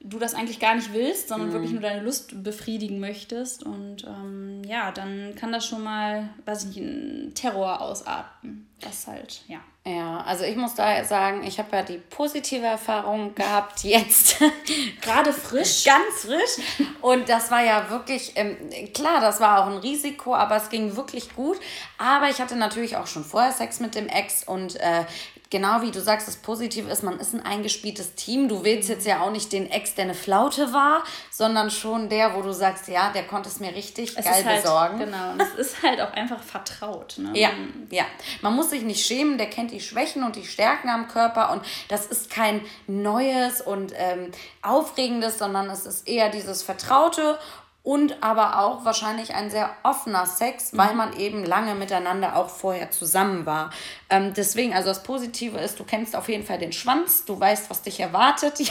du 0.02 0.18
das 0.18 0.34
eigentlich 0.34 0.60
gar 0.60 0.76
nicht 0.76 0.94
willst, 0.94 1.30
sondern 1.30 1.50
mhm. 1.50 1.54
wirklich 1.54 1.72
nur 1.72 1.82
deine 1.82 2.02
Lust 2.02 2.44
befriedigen 2.44 3.00
möchtest. 3.00 3.64
Und 3.64 4.06
ähm, 4.06 4.62
ja, 4.66 4.92
dann 4.92 5.36
kann 5.36 5.52
das 5.52 5.66
schon 5.66 5.84
mal, 5.84 6.30
weiß 6.46 6.66
ich 6.66 6.78
nicht, 6.78 7.36
Terror 7.36 7.82
ausarten. 7.82 8.68
Das 8.80 9.08
halt, 9.08 9.42
ja. 9.48 9.60
Ja, 9.86 10.22
also 10.22 10.44
ich 10.44 10.56
muss 10.56 10.76
da 10.76 11.04
sagen, 11.04 11.44
ich 11.44 11.58
habe 11.58 11.76
ja 11.76 11.84
die 11.84 11.98
positive 11.98 12.66
Erfahrung 12.66 13.34
gehabt 13.34 13.84
jetzt. 13.84 14.38
Gerade 15.02 15.34
frisch. 15.34 15.86
Ganz 15.86 16.22
frisch. 16.22 16.88
Und 17.02 17.28
das 17.28 17.50
war 17.50 17.64
ja 17.64 17.90
wirklich, 17.90 18.34
ähm, 18.36 18.58
klar, 18.94 19.20
das 19.20 19.40
war 19.40 19.64
auch 19.64 19.72
ein 19.72 19.78
Risiko, 19.78 20.36
aber 20.36 20.58
es 20.58 20.70
ging 20.70 20.96
wirklich 20.96 21.34
gut. 21.34 21.58
Aber 21.98 22.30
ich 22.30 22.40
hatte 22.40 22.56
natürlich 22.56 22.98
auch 22.98 23.08
schon 23.08 23.24
vorher 23.24 23.52
Sex 23.52 23.80
mit 23.80 23.96
dem 23.96 24.08
Ex 24.08 24.44
und 24.44 24.76
äh, 24.76 25.06
genau 25.50 25.82
wie 25.82 25.92
du 25.92 26.00
sagst, 26.00 26.28
das 26.28 26.36
Positive 26.36 26.90
ist, 26.90 27.04
man 27.04 27.20
ist 27.20 27.34
ein 27.34 27.46
eingespieltes 27.46 28.16
Team. 28.16 28.48
Du 28.48 28.64
willst 28.64 28.90
jetzt 28.90 29.06
ja 29.06 29.22
auch 29.22 29.32
nicht 29.32 29.52
den 29.52 29.70
Ex, 29.70 29.96
der 29.96 30.06
eine 30.06 30.14
Flaute 30.14 30.74
war, 30.74 31.04
sondern 31.32 31.72
schon 31.72 32.10
der, 32.10 32.36
wo 32.36 32.42
du 32.42 32.54
sagst, 32.54 32.88
ja, 32.88 33.12
der 33.12 33.26
konnte 33.26 33.50
es 33.50 33.60
mir 33.60 33.74
richtig 33.76 34.16
es 34.18 34.26
geil 34.26 34.46
halt, 34.46 34.62
besorgen. 34.62 35.00
Genau, 35.00 35.32
und 35.32 35.42
es 35.42 35.54
ist 35.56 35.84
halt 35.84 36.02
auch 36.02 36.14
einfach 36.14 36.42
vertraut. 36.42 37.16
Ne? 37.18 37.32
Ja, 37.34 37.50
ja. 37.90 38.06
Man 38.42 38.56
muss 38.56 38.70
sich 38.70 38.84
nicht 38.84 39.06
schämen, 39.06 39.38
der 39.38 39.50
kennt 39.50 39.72
die 39.72 39.82
Schwächen 39.82 40.24
und 40.24 40.36
die 40.36 40.46
Stärken 40.46 40.90
am 40.90 41.08
Körper 41.08 41.52
und 41.52 41.64
das 41.88 42.06
ist 42.06 42.30
kein 42.30 42.62
neues 42.88 43.62
und 43.62 43.94
ähm, 43.96 44.32
aufregendes, 44.62 45.40
sondern 45.40 45.70
es 45.70 45.86
ist 45.86 46.08
eher 46.08 46.30
dieses 46.30 46.62
Vertraute 46.62 47.40
und 47.82 48.22
aber 48.22 48.60
auch 48.60 48.84
wahrscheinlich 48.84 49.34
ein 49.34 49.50
sehr 49.50 49.72
offener 49.84 50.26
Sex, 50.26 50.76
weil 50.78 50.94
man 50.96 51.18
eben 51.18 51.46
lange 51.46 51.76
miteinander 51.76 52.36
auch 52.36 52.50
vorher 52.50 52.92
zusammen 52.92 53.46
war. 53.46 53.72
Ähm, 54.10 54.34
deswegen, 54.36 54.74
also 54.74 54.90
das 54.90 55.02
Positive 55.02 55.58
ist, 55.58 55.80
du 55.80 55.86
kennst 55.86 56.16
auf 56.16 56.28
jeden 56.28 56.46
Fall 56.46 56.58
den 56.58 56.74
Schwanz, 56.74 57.24
du 57.26 57.40
weißt, 57.40 57.70
was 57.70 57.82
dich 57.82 58.00
erwartet. 58.00 58.60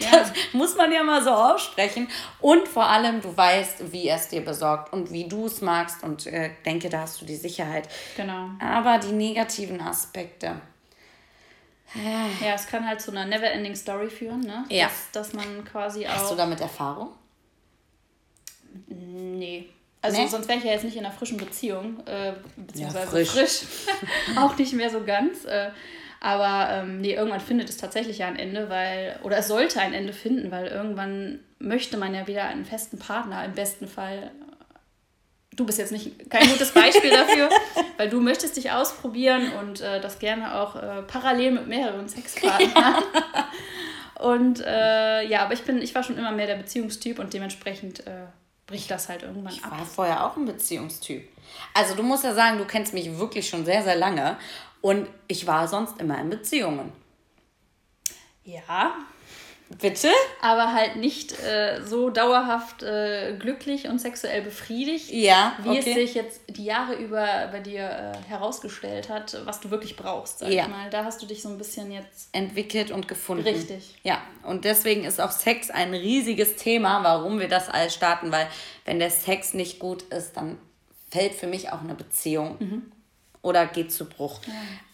Ja, 0.00 0.10
das 0.10 0.32
muss 0.52 0.76
man 0.76 0.92
ja 0.92 1.02
mal 1.02 1.22
so 1.22 1.30
aussprechen. 1.30 2.08
Und 2.40 2.66
vor 2.66 2.86
allem, 2.86 3.20
du 3.20 3.34
weißt, 3.34 3.92
wie 3.92 4.06
er 4.06 4.16
es 4.16 4.28
dir 4.28 4.44
besorgt 4.44 4.92
und 4.92 5.12
wie 5.12 5.28
du 5.28 5.46
es 5.46 5.60
magst 5.60 6.02
und 6.02 6.26
äh, 6.26 6.50
denke, 6.66 6.88
da 6.88 7.00
hast 7.02 7.20
du 7.20 7.24
die 7.24 7.36
Sicherheit. 7.36 7.88
Genau. 8.16 8.50
Aber 8.60 8.98
die 8.98 9.12
negativen 9.12 9.80
Aspekte. 9.80 10.56
Ja, 11.94 12.54
es 12.54 12.66
kann 12.66 12.86
halt 12.86 13.00
zu 13.00 13.10
einer 13.12 13.24
never-ending 13.24 13.74
Story 13.74 14.10
führen, 14.10 14.40
ne? 14.40 14.64
Ja. 14.68 14.86
Dass, 14.86 15.10
dass 15.12 15.32
man 15.32 15.64
quasi 15.64 16.06
auch. 16.06 16.12
Hast 16.12 16.32
du 16.32 16.36
damit 16.36 16.60
Erfahrung? 16.60 17.10
Nee. 18.88 19.68
Also 20.00 20.20
Nee? 20.20 20.28
sonst 20.28 20.48
wäre 20.48 20.58
ich 20.58 20.64
ja 20.64 20.72
jetzt 20.72 20.84
nicht 20.84 20.96
in 20.96 21.04
einer 21.04 21.14
frischen 21.14 21.38
Beziehung, 21.38 22.00
äh, 22.06 22.32
beziehungsweise 22.56 23.08
frisch. 23.08 23.28
frisch. 23.28 23.60
auch 24.36 24.56
nicht 24.56 24.72
mehr 24.72 24.90
so 24.90 25.02
ganz. 25.04 25.44
Äh, 25.44 25.70
aber 26.20 26.68
ähm, 26.72 27.00
nee, 27.00 27.14
irgendwann 27.14 27.40
findet 27.40 27.68
es 27.68 27.76
tatsächlich 27.76 28.18
ja 28.18 28.26
ein 28.26 28.36
Ende, 28.36 28.68
weil, 28.68 29.18
oder 29.22 29.38
es 29.38 29.48
sollte 29.48 29.80
ein 29.80 29.94
Ende 29.94 30.12
finden, 30.12 30.50
weil 30.50 30.66
irgendwann 30.66 31.40
möchte 31.58 31.96
man 31.96 32.14
ja 32.14 32.26
wieder 32.26 32.44
einen 32.44 32.64
festen 32.64 32.98
Partner, 32.98 33.44
im 33.44 33.52
besten 33.52 33.86
Fall. 33.86 34.30
Du 35.54 35.66
bist 35.66 35.78
jetzt 35.78 35.90
nicht 35.92 36.30
kein 36.30 36.48
gutes 36.48 36.70
Beispiel 36.72 37.10
dafür, 37.10 37.48
weil 37.96 38.08
du 38.08 38.20
möchtest 38.20 38.56
dich 38.56 38.70
ausprobieren 38.70 39.52
und 39.60 39.80
äh, 39.80 40.00
das 40.00 40.20
gerne 40.20 40.54
auch 40.54 40.76
äh, 40.76 41.02
parallel 41.02 41.52
mit 41.52 41.66
mehreren 41.66 42.08
Sexpartnern. 42.08 42.94
Und 44.18 44.60
äh, 44.66 45.28
ja, 45.28 45.44
aber 45.44 45.52
ich 45.52 45.62
bin, 45.62 45.80
ich 45.80 45.94
war 45.94 46.02
schon 46.02 46.18
immer 46.18 46.32
mehr 46.32 46.48
der 46.48 46.56
Beziehungstyp 46.56 47.20
und 47.20 47.32
dementsprechend 47.34 48.00
äh, 48.00 48.26
bricht 48.68 48.90
das 48.90 49.08
halt 49.08 49.22
irgendwann 49.24 49.52
Ich 49.52 49.64
ab. 49.64 49.72
war 49.72 49.84
vorher 49.84 50.24
auch 50.24 50.36
ein 50.36 50.44
Beziehungstyp. 50.44 51.26
Also 51.74 51.96
du 51.96 52.04
musst 52.04 52.22
ja 52.22 52.34
sagen, 52.34 52.58
du 52.58 52.64
kennst 52.66 52.94
mich 52.94 53.18
wirklich 53.18 53.48
schon 53.48 53.64
sehr, 53.64 53.82
sehr 53.82 53.96
lange. 53.96 54.36
Und 54.80 55.08
ich 55.26 55.44
war 55.48 55.66
sonst 55.66 56.00
immer 56.00 56.18
in 56.20 56.30
Beziehungen. 56.30 56.92
Ja, 58.44 58.94
Bitte? 59.80 60.08
aber 60.40 60.72
halt 60.72 60.96
nicht 60.96 61.38
äh, 61.40 61.82
so 61.84 62.08
dauerhaft 62.08 62.82
äh, 62.82 63.36
glücklich 63.38 63.86
und 63.86 64.00
sexuell 64.00 64.40
befriedigt, 64.40 65.10
Ja, 65.10 65.56
wie 65.62 65.76
es 65.76 65.84
okay. 65.84 65.94
sich 65.94 66.14
jetzt 66.14 66.40
die 66.48 66.64
Jahre 66.64 66.94
über 66.94 67.48
bei 67.52 67.60
dir 67.60 68.14
äh, 68.16 68.28
herausgestellt 68.30 69.10
hat, 69.10 69.36
was 69.44 69.60
du 69.60 69.70
wirklich 69.70 69.94
brauchst, 69.96 70.38
sag 70.38 70.50
Ja. 70.50 70.62
ich 70.64 70.68
mal. 70.68 70.88
Da 70.90 71.04
hast 71.04 71.20
du 71.22 71.26
dich 71.26 71.42
so 71.42 71.50
ein 71.50 71.58
bisschen 71.58 71.92
jetzt. 71.92 72.30
Entwickelt 72.32 72.90
und 72.90 73.08
gefunden. 73.08 73.44
Richtig. 73.44 73.94
Ja, 74.02 74.22
und 74.42 74.64
deswegen 74.64 75.04
ist 75.04 75.20
auch 75.20 75.32
Sex 75.32 75.68
ein 75.70 75.92
riesiges 75.92 76.56
Thema, 76.56 77.04
warum 77.04 77.38
wir 77.38 77.48
das 77.48 77.68
alles 77.68 77.92
starten, 77.94 78.32
weil 78.32 78.46
wenn 78.86 78.98
der 78.98 79.10
Sex 79.10 79.52
nicht 79.52 79.78
gut 79.80 80.02
ist, 80.04 80.36
dann 80.38 80.56
fällt 81.10 81.34
für 81.34 81.46
mich 81.46 81.70
auch 81.72 81.82
eine 81.82 81.94
Beziehung 81.94 82.90
oder 83.42 83.66
geht 83.66 83.92
zu 83.92 84.06
Bruch. 84.06 84.40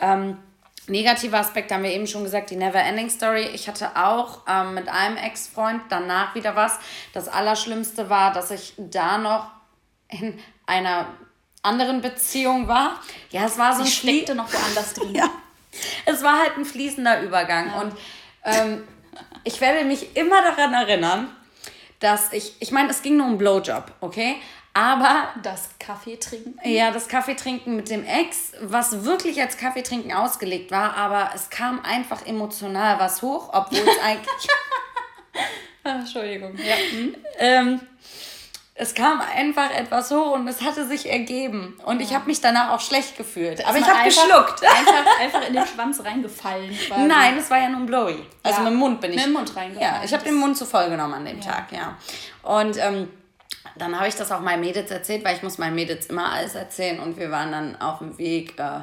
Ähm, 0.00 0.38
negative 0.88 1.36
Aspekte 1.36 1.74
haben 1.74 1.82
wir 1.82 1.92
eben 1.92 2.06
schon 2.06 2.24
gesagt, 2.24 2.50
die 2.50 2.56
Never-Ending 2.56 3.10
Story. 3.10 3.48
Ich 3.54 3.68
hatte 3.68 3.96
auch 3.96 4.40
ähm, 4.48 4.74
mit 4.74 4.88
einem 4.88 5.16
Ex-Freund 5.16 5.82
danach 5.88 6.34
wieder 6.34 6.56
was. 6.56 6.78
Das 7.12 7.28
Allerschlimmste 7.28 8.10
war, 8.10 8.32
dass 8.32 8.50
ich 8.50 8.74
da 8.76 9.18
noch 9.18 9.48
in 10.08 10.38
einer 10.66 11.06
anderen 11.62 12.00
Beziehung 12.00 12.68
war. 12.68 13.00
Ja, 13.30 13.46
es 13.46 13.58
war 13.58 13.74
so 13.74 13.82
ein 13.82 13.88
Schlie 13.88 14.16
steckte 14.16 14.34
noch 14.34 14.52
woanders 14.52 14.94
drin. 14.94 15.14
ja. 15.14 15.30
Es 16.06 16.22
war 16.22 16.38
halt 16.38 16.56
ein 16.56 16.64
fließender 16.64 17.22
Übergang. 17.22 17.72
Und 17.74 17.96
ähm, 18.44 18.84
ich 19.42 19.60
werde 19.60 19.84
mich 19.84 20.16
immer 20.16 20.42
daran 20.42 20.74
erinnern, 20.74 21.34
dass 22.00 22.32
ich, 22.32 22.56
ich 22.60 22.70
meine, 22.70 22.90
es 22.90 23.02
ging 23.02 23.16
nur 23.16 23.26
um 23.26 23.38
Blowjob, 23.38 23.92
okay? 24.00 24.36
Aber 24.76 25.28
Das 25.42 25.68
Kaffee 25.78 26.16
trinken. 26.16 26.58
ja, 26.64 26.90
das 26.90 27.06
Kaffeetrinken 27.08 27.76
mit 27.76 27.90
dem 27.90 28.04
Ex, 28.04 28.52
was 28.60 29.04
wirklich 29.04 29.40
als 29.40 29.56
Kaffeetrinken 29.56 30.12
ausgelegt 30.12 30.70
war, 30.72 30.96
aber 30.96 31.30
es 31.34 31.48
kam 31.48 31.80
einfach 31.84 32.26
emotional 32.26 32.98
was 32.98 33.22
hoch, 33.22 33.50
obwohl 33.52 33.78
es 33.88 34.02
eigentlich. 34.04 34.48
Ah, 35.86 35.96
Entschuldigung. 35.96 36.56
Ja. 36.56 36.76
Hm? 36.76 37.14
ähm, 37.38 37.80
es 38.74 38.94
kam 38.94 39.20
einfach 39.20 39.70
etwas 39.70 40.10
hoch 40.10 40.32
und 40.32 40.48
es 40.48 40.62
hatte 40.62 40.86
sich 40.86 41.10
ergeben. 41.10 41.76
Und 41.84 42.00
ich 42.00 42.14
habe 42.14 42.24
mich 42.26 42.40
danach 42.40 42.70
auch 42.70 42.80
schlecht 42.80 43.18
gefühlt. 43.18 43.62
Aber 43.66 43.76
ich 43.78 43.84
habe 43.86 44.02
geschluckt. 44.04 44.62
Einfach, 44.64 45.04
einfach 45.20 45.46
in 45.46 45.52
den 45.52 45.66
Schwanz 45.66 46.02
reingefallen. 46.02 46.70
Quasi. 46.88 47.02
Nein, 47.02 47.36
es 47.36 47.50
war 47.50 47.58
ja 47.58 47.68
nur 47.68 47.80
ein 47.80 47.86
Blowy. 47.86 48.24
Also 48.42 48.58
Ja, 48.58 48.64
mit 48.64 48.72
dem 48.72 48.78
Mund 48.78 49.00
bin 49.02 49.10
ich. 49.10 49.16
mit 49.18 49.26
dem 49.26 49.32
Mund 49.34 49.54
reingefallen. 49.54 49.94
Ja, 49.94 50.02
ich 50.02 50.12
habe 50.14 50.24
den 50.24 50.36
Mund 50.36 50.56
zu 50.56 50.64
voll 50.64 50.88
genommen 50.88 51.12
an 51.12 51.24
dem 51.26 51.40
Tag, 51.42 51.70
ja. 51.70 51.98
Und 52.42 52.78
ähm, 52.78 53.10
dann 53.76 53.96
habe 53.96 54.08
ich 54.08 54.14
das 54.14 54.30
auch 54.30 54.40
meinen 54.40 54.60
Mädels 54.60 54.90
erzählt, 54.90 55.24
weil 55.24 55.36
ich 55.36 55.42
muss 55.42 55.58
meinen 55.58 55.74
Mädels 55.74 56.06
immer 56.06 56.32
alles 56.32 56.54
erzählen. 56.54 57.00
Und 57.00 57.18
wir 57.18 57.30
waren 57.30 57.52
dann 57.52 57.80
auf 57.80 57.98
dem 57.98 58.18
Weg, 58.18 58.58
äh, 58.58 58.80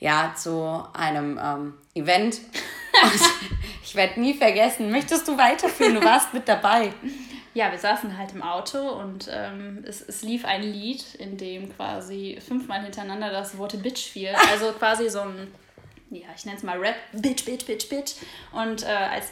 ja, 0.00 0.34
zu 0.36 0.84
einem 0.94 1.38
ähm, 1.42 1.74
Event. 1.94 2.40
Ich 3.84 3.96
werde 3.96 4.20
nie 4.20 4.32
vergessen, 4.32 4.90
möchtest 4.90 5.28
du 5.28 5.36
weiterführen? 5.36 5.94
Du 5.94 6.02
warst 6.02 6.32
mit 6.32 6.48
dabei. 6.48 6.94
Ja, 7.52 7.70
wir 7.70 7.78
saßen 7.78 8.16
halt 8.16 8.32
im 8.32 8.42
Auto 8.42 8.78
und 8.78 9.28
ähm, 9.30 9.84
es, 9.86 10.00
es 10.00 10.22
lief 10.22 10.46
ein 10.46 10.62
Lied, 10.62 11.14
in 11.16 11.36
dem 11.36 11.76
quasi 11.76 12.38
fünfmal 12.40 12.82
hintereinander 12.82 13.30
das 13.30 13.58
Wort 13.58 13.82
Bitch 13.82 14.10
fiel. 14.10 14.30
Also 14.50 14.72
quasi 14.72 15.10
so 15.10 15.20
ein, 15.20 15.52
ja, 16.08 16.28
ich 16.34 16.46
nenne 16.46 16.56
es 16.56 16.62
mal 16.62 16.78
Rap, 16.78 16.94
Bitch, 17.12 17.44
Bitch, 17.44 17.66
Bitch, 17.66 17.90
Bitch. 17.90 18.14
Und 18.52 18.82
äh, 18.82 18.86
als 18.86 19.26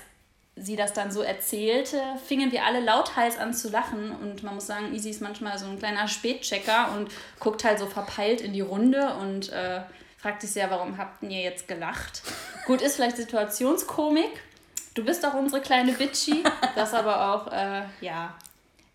sie 0.61 0.77
das 0.77 0.93
dann 0.93 1.11
so 1.11 1.23
erzählte, 1.23 2.01
fingen 2.27 2.53
wir 2.53 2.65
alle 2.65 2.81
lauthals 2.81 3.39
an 3.39 3.55
zu 3.55 3.71
lachen. 3.71 4.13
Und 4.13 4.43
man 4.43 4.55
muss 4.55 4.67
sagen, 4.67 4.95
Easy 4.95 5.11
ist 5.11 5.23
manchmal 5.23 5.59
so 5.59 5.67
ein 5.67 5.79
kleiner 5.79 6.07
Spätchecker 6.07 6.93
und 6.97 7.11
guckt 7.39 7.65
halt 7.65 7.79
so 7.79 7.87
verpeilt 7.87 8.41
in 8.41 8.53
die 8.53 8.61
Runde 8.61 9.15
und 9.15 9.51
äh, 9.51 9.81
fragt 10.19 10.43
sich 10.43 10.53
sehr, 10.53 10.71
warum 10.71 10.99
habt 10.99 11.23
ihr 11.23 11.41
jetzt 11.41 11.67
gelacht? 11.67 12.23
Gut, 12.67 12.83
ist 12.83 12.97
vielleicht 12.97 13.17
Situationskomik. 13.17 14.31
Du 14.95 15.05
bist 15.05 15.25
auch 15.25 15.35
unsere 15.35 15.63
kleine 15.63 15.93
Bitchy, 15.93 16.43
das 16.75 16.95
aber 16.95 17.35
auch, 17.35 17.53
äh, 17.53 17.83
ja, 18.01 18.35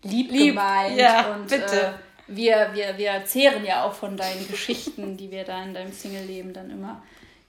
lieb, 0.02 0.30
Lieb, 0.30 0.54
gemeint. 0.54 0.96
ja, 0.98 1.34
und 1.34 1.48
bitte. 1.48 1.76
Äh, 1.76 1.92
wir, 2.28 2.70
wir, 2.72 2.98
wir 2.98 3.24
zehren 3.24 3.64
ja 3.64 3.84
auch 3.84 3.92
von 3.92 4.16
deinen 4.16 4.48
Geschichten, 4.48 5.16
die 5.16 5.30
wir 5.30 5.44
da 5.44 5.62
in 5.62 5.74
deinem 5.74 5.92
Single-Leben 5.92 6.52
dann 6.52 6.70
immer 6.70 7.02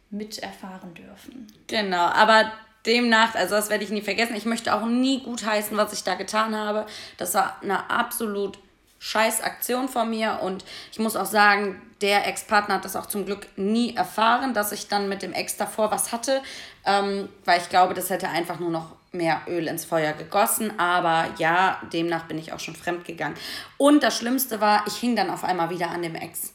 mit 0.10 0.38
erfahren 0.40 0.94
dürfen. 0.94 1.48
Genau, 1.68 2.06
aber 2.06 2.52
demnach, 2.88 3.36
also 3.36 3.56
das 3.56 3.70
werde 3.70 3.84
ich 3.84 3.90
nie 3.90 4.02
vergessen. 4.02 4.36
Ich 4.36 4.46
möchte 4.46 4.74
auch 4.74 4.86
nie 4.86 5.22
gutheißen, 5.22 5.76
was 5.78 5.94
ich 5.94 6.04
da 6.04 6.16
getan 6.16 6.56
habe. 6.56 6.86
Das 7.18 7.34
war 7.34 7.58
eine 7.62 7.90
absolut 7.90 8.58
scheiß 9.00 9.42
Aktion 9.42 9.88
von 9.88 10.10
mir 10.10 10.40
und 10.42 10.66
ich 10.92 10.98
muss 10.98 11.16
auch 11.16 11.26
sagen, 11.26 11.80
der 12.02 12.28
Ex-Partner 12.28 12.76
hat 12.76 12.86
das 12.86 12.96
auch 12.96 13.06
zum 13.06 13.26
Glück 13.26 13.48
nie 13.56 13.96
erfahren, 13.96 14.54
dass 14.54 14.72
ich 14.72 14.88
dann 14.88 15.10
mit 15.10 15.22
dem 15.22 15.34
Ex 15.34 15.58
davor 15.58 15.92
was 15.92 16.12
hatte, 16.12 16.42
ähm, 16.86 17.30
weil 17.46 17.60
ich 17.60 17.70
glaube, 17.70 17.94
das 17.94 18.10
hätte 18.10 18.30
einfach 18.30 18.60
nur 18.60 18.72
noch 18.72 18.96
mehr 19.12 19.42
Öl 19.48 19.68
ins 19.68 19.86
Feuer 19.86 20.14
gegossen. 20.14 20.80
Aber 20.80 21.28
ja, 21.38 21.82
demnach 21.92 22.26
bin 22.26 22.38
ich 22.38 22.54
auch 22.54 22.60
schon 22.60 22.76
fremd 22.76 23.06
gegangen. 23.06 23.36
Und 23.78 24.04
das 24.04 24.18
Schlimmste 24.18 24.62
war, 24.62 24.84
ich 24.88 24.96
hing 24.96 25.16
dann 25.16 25.30
auf 25.30 25.44
einmal 25.44 25.70
wieder 25.70 25.90
an 25.90 26.02
dem 26.02 26.16
Ex. 26.16 26.54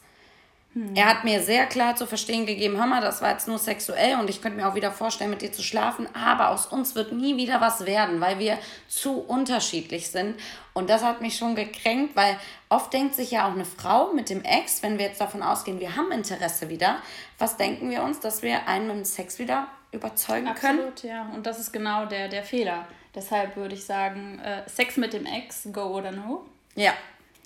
Er 0.95 1.05
hat 1.05 1.23
mir 1.23 1.41
sehr 1.43 1.67
klar 1.67 1.95
zu 1.95 2.07
verstehen 2.07 2.47
gegeben, 2.47 2.77
hör 2.77 2.87
mal, 2.87 3.01
das 3.01 3.21
war 3.21 3.31
jetzt 3.31 3.47
nur 3.47 3.59
sexuell 3.59 4.15
und 4.19 4.27
ich 4.29 4.41
könnte 4.41 4.57
mir 4.57 4.67
auch 4.67 4.73
wieder 4.73 4.91
vorstellen, 4.91 5.29
mit 5.29 5.43
dir 5.43 5.51
zu 5.51 5.61
schlafen, 5.61 6.07
aber 6.15 6.49
aus 6.49 6.65
uns 6.65 6.95
wird 6.95 7.11
nie 7.11 7.37
wieder 7.37 7.61
was 7.61 7.85
werden, 7.85 8.21
weil 8.21 8.39
wir 8.39 8.57
zu 8.87 9.19
unterschiedlich 9.19 10.09
sind. 10.09 10.35
Und 10.73 10.89
das 10.89 11.03
hat 11.03 11.21
mich 11.21 11.37
schon 11.37 11.53
gekränkt, 11.53 12.15
weil 12.15 12.39
oft 12.69 12.91
denkt 12.91 13.13
sich 13.13 13.29
ja 13.29 13.47
auch 13.47 13.53
eine 13.53 13.65
Frau 13.65 14.13
mit 14.13 14.31
dem 14.31 14.43
Ex, 14.43 14.81
wenn 14.81 14.97
wir 14.97 15.05
jetzt 15.05 15.21
davon 15.21 15.43
ausgehen, 15.43 15.79
wir 15.79 15.95
haben 15.95 16.11
Interesse 16.11 16.69
wieder, 16.69 16.97
was 17.37 17.57
denken 17.57 17.91
wir 17.91 18.01
uns, 18.01 18.19
dass 18.19 18.41
wir 18.41 18.67
einen 18.67 18.87
mit 18.87 18.95
dem 18.97 19.05
Sex 19.05 19.37
wieder 19.37 19.67
überzeugen 19.91 20.51
können? 20.55 20.79
Absolut, 20.79 21.03
ja. 21.03 21.29
Und 21.35 21.45
das 21.45 21.59
ist 21.59 21.71
genau 21.71 22.07
der, 22.07 22.29
der 22.29 22.43
Fehler. 22.43 22.87
Deshalb 23.13 23.55
würde 23.55 23.75
ich 23.75 23.85
sagen, 23.85 24.39
äh, 24.39 24.67
Sex 24.67 24.97
mit 24.97 25.13
dem 25.13 25.27
Ex, 25.27 25.67
go 25.71 25.83
oder 25.83 26.11
no. 26.11 26.45
Ja, 26.73 26.93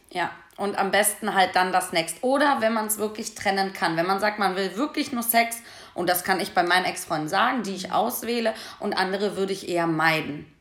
ja. 0.09 0.31
Und 0.57 0.75
am 0.77 0.89
besten 0.89 1.35
halt 1.35 1.55
dann 1.55 1.71
das 1.71 1.93
Next. 1.93 2.17
Oder 2.23 2.61
wenn 2.61 2.73
man 2.73 2.87
es 2.87 2.97
wirklich 2.97 3.35
trennen 3.35 3.73
kann. 3.73 3.95
Wenn 3.95 4.07
man 4.07 4.19
sagt, 4.19 4.39
man 4.39 4.55
will 4.55 4.75
wirklich 4.75 5.11
nur 5.11 5.21
Sex, 5.21 5.61
und 5.93 6.09
das 6.09 6.23
kann 6.23 6.39
ich 6.39 6.55
bei 6.55 6.63
meinen 6.63 6.85
Ex-Freunden 6.85 7.29
sagen, 7.29 7.61
die 7.61 7.75
ich 7.75 7.91
auswähle, 7.91 8.55
und 8.79 8.93
andere 8.97 9.37
würde 9.37 9.53
ich 9.53 9.69
eher 9.69 9.85
meiden. 9.85 10.51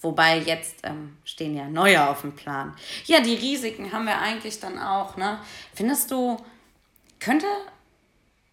Wobei 0.00 0.38
jetzt 0.38 0.76
ähm, 0.84 1.16
stehen 1.24 1.54
ja 1.54 1.68
neue 1.68 2.08
auf 2.08 2.22
dem 2.22 2.34
Plan. 2.34 2.74
Ja, 3.04 3.20
die 3.20 3.34
Risiken 3.34 3.92
haben 3.92 4.06
wir 4.06 4.18
eigentlich 4.18 4.58
dann 4.58 4.78
auch. 4.78 5.16
Ne? 5.18 5.38
Findest 5.74 6.10
du, 6.10 6.38
könnte, 7.20 7.46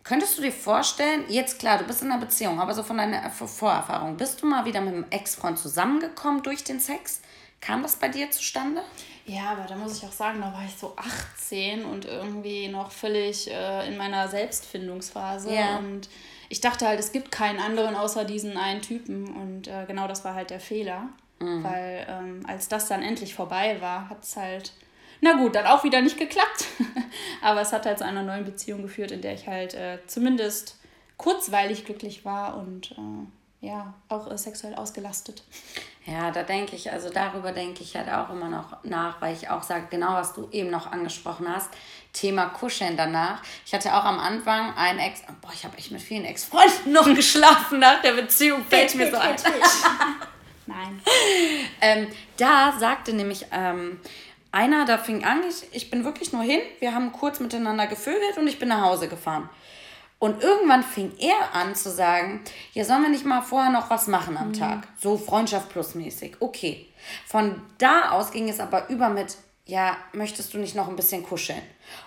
könntest 0.03 0.37
du 0.37 0.41
dir 0.41 0.51
vorstellen, 0.51 1.23
jetzt 1.29 1.59
klar, 1.59 1.77
du 1.77 1.85
bist 1.85 2.01
in 2.01 2.11
einer 2.11 2.19
Beziehung, 2.19 2.59
aber 2.59 2.73
so 2.73 2.83
von 2.83 2.97
deiner 2.97 3.29
Vor- 3.31 3.47
Vorerfahrung, 3.47 4.17
bist 4.17 4.41
du 4.41 4.45
mal 4.45 4.65
wieder 4.65 4.81
mit 4.81 4.93
einem 4.93 5.05
Ex-Freund 5.09 5.57
zusammengekommen 5.57 6.43
durch 6.43 6.63
den 6.65 6.79
Sex? 6.79 7.21
Kam 7.61 7.81
das 7.81 7.95
bei 7.95 8.09
dir 8.09 8.29
zustande? 8.31 8.83
Ja, 9.29 9.51
aber 9.51 9.65
da 9.67 9.75
muss 9.75 9.97
ich 9.97 10.03
auch 10.07 10.11
sagen, 10.11 10.41
da 10.41 10.51
war 10.51 10.65
ich 10.65 10.75
so 10.75 10.93
18 10.95 11.85
und 11.85 12.05
irgendwie 12.05 12.67
noch 12.67 12.91
völlig 12.91 13.49
äh, 13.51 13.87
in 13.87 13.95
meiner 13.95 14.27
Selbstfindungsphase. 14.27 15.53
Ja. 15.53 15.77
Und 15.77 16.09
ich 16.49 16.61
dachte 16.61 16.87
halt, 16.87 16.99
es 16.99 17.11
gibt 17.11 17.31
keinen 17.31 17.59
anderen 17.59 17.95
außer 17.95 18.25
diesen 18.25 18.57
einen 18.57 18.81
Typen. 18.81 19.27
Und 19.35 19.67
äh, 19.67 19.85
genau 19.87 20.07
das 20.07 20.25
war 20.25 20.33
halt 20.33 20.49
der 20.49 20.59
Fehler. 20.59 21.09
Weil 21.39 22.05
ähm, 22.09 22.43
als 22.47 22.67
das 22.67 22.87
dann 22.87 23.01
endlich 23.01 23.33
vorbei 23.33 23.77
war, 23.79 24.09
hat 24.09 24.23
es 24.23 24.35
halt 24.35 24.73
Na 25.21 25.37
gut, 25.37 25.55
dann 25.55 25.67
auch 25.67 25.83
wieder 25.83 26.01
nicht 26.01 26.17
geklappt. 26.17 26.65
Aber 27.41 27.61
es 27.61 27.71
hat 27.71 27.85
halt 27.85 27.99
zu 27.99 28.05
einer 28.05 28.23
neuen 28.23 28.45
Beziehung 28.45 28.81
geführt, 28.81 29.11
in 29.11 29.21
der 29.21 29.35
ich 29.35 29.47
halt 29.47 29.73
äh, 29.73 29.99
zumindest 30.07 30.77
kurzweilig 31.17 31.85
glücklich 31.85 32.25
war 32.25 32.57
und 32.57 32.91
äh, 32.91 33.67
ja, 33.67 33.93
auch 34.09 34.29
äh, 34.29 34.37
sexuell 34.37 34.75
ausgelastet. 34.75 35.43
Ja, 36.05 36.31
da 36.31 36.43
denke 36.43 36.75
ich, 36.75 36.91
also 36.91 37.09
darüber 37.09 37.51
denke 37.51 37.83
ich 37.83 37.95
halt 37.95 38.09
auch 38.09 38.29
immer 38.29 38.47
noch 38.47 38.83
nach, 38.83 39.21
weil 39.21 39.35
ich 39.35 39.49
auch 39.49 39.61
sage, 39.61 39.87
genau 39.89 40.13
was 40.13 40.33
du 40.33 40.47
eben 40.51 40.69
noch 40.69 40.91
angesprochen 40.91 41.47
hast, 41.53 41.69
Thema 42.13 42.47
Kuscheln 42.47 42.97
danach. 42.97 43.41
Ich 43.65 43.73
hatte 43.73 43.93
auch 43.93 44.05
am 44.05 44.17
Anfang 44.17 44.75
einen 44.75 44.99
Ex, 44.99 45.21
boah, 45.41 45.51
ich 45.53 45.65
habe 45.65 45.77
echt 45.77 45.91
mit 45.91 46.01
vielen 46.01 46.25
Ex-Freunden 46.25 46.91
noch 46.93 47.13
geschlafen 47.13 47.79
nach 47.79 48.01
der 48.01 48.13
Beziehung, 48.13 48.63
fällt 48.65 48.95
mir 48.95 49.11
so 49.11 49.17
ein. 49.17 49.35
Nein. 50.65 51.01
ähm, 51.81 52.07
da 52.37 52.73
sagte 52.79 53.13
nämlich 53.13 53.47
ähm, 53.51 53.99
einer, 54.51 54.85
da 54.85 54.97
fing 54.97 55.25
an, 55.25 55.41
ich, 55.47 55.63
ich 55.75 55.89
bin 55.89 56.05
wirklich 56.05 56.31
nur 56.31 56.43
hin, 56.43 56.61
wir 56.79 56.93
haben 56.93 57.11
kurz 57.11 57.39
miteinander 57.39 57.87
gevögelt 57.87 58.37
und 58.37 58.47
ich 58.47 58.59
bin 58.59 58.69
nach 58.69 58.81
Hause 58.81 59.07
gefahren. 59.07 59.49
Und 60.19 60.43
irgendwann 60.43 60.83
fing 60.83 61.13
er 61.17 61.55
an 61.55 61.75
zu 61.75 61.89
sagen, 61.89 62.41
ja, 62.73 62.83
sollen 62.83 63.03
wir 63.03 63.09
nicht 63.09 63.25
mal 63.25 63.41
vorher 63.41 63.71
noch 63.71 63.89
was 63.89 64.07
machen 64.07 64.37
am 64.37 64.49
mhm. 64.49 64.53
Tag? 64.53 64.87
So 64.99 65.17
Freundschaft 65.17 65.69
plus 65.69 65.95
mäßig. 65.95 66.35
Okay. 66.41 66.87
Von 67.25 67.61
da 67.77 68.11
aus 68.11 68.31
ging 68.31 68.49
es 68.49 68.59
aber 68.59 68.89
über 68.89 69.07
mit, 69.09 69.37
ja, 69.65 69.95
möchtest 70.11 70.53
du 70.53 70.57
nicht 70.57 70.75
noch 70.75 70.89
ein 70.89 70.97
bisschen 70.97 71.23
kuscheln? 71.23 71.61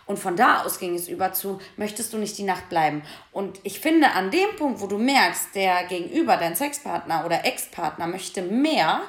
Und 0.04 0.18
von 0.18 0.36
da 0.36 0.62
aus 0.62 0.78
ging 0.78 0.94
es 0.94 1.08
über 1.08 1.32
zu, 1.32 1.58
möchtest 1.78 2.12
du 2.12 2.18
nicht 2.18 2.36
die 2.36 2.42
Nacht 2.42 2.68
bleiben? 2.68 3.02
Und 3.32 3.58
ich 3.62 3.80
finde, 3.80 4.10
an 4.10 4.30
dem 4.30 4.56
Punkt, 4.56 4.80
wo 4.80 4.86
du 4.86 4.98
merkst, 4.98 5.54
der 5.54 5.84
Gegenüber, 5.84 6.36
dein 6.36 6.54
Sexpartner 6.54 7.24
oder 7.24 7.46
Ex-Partner 7.46 8.06
möchte 8.06 8.42
mehr, 8.42 9.00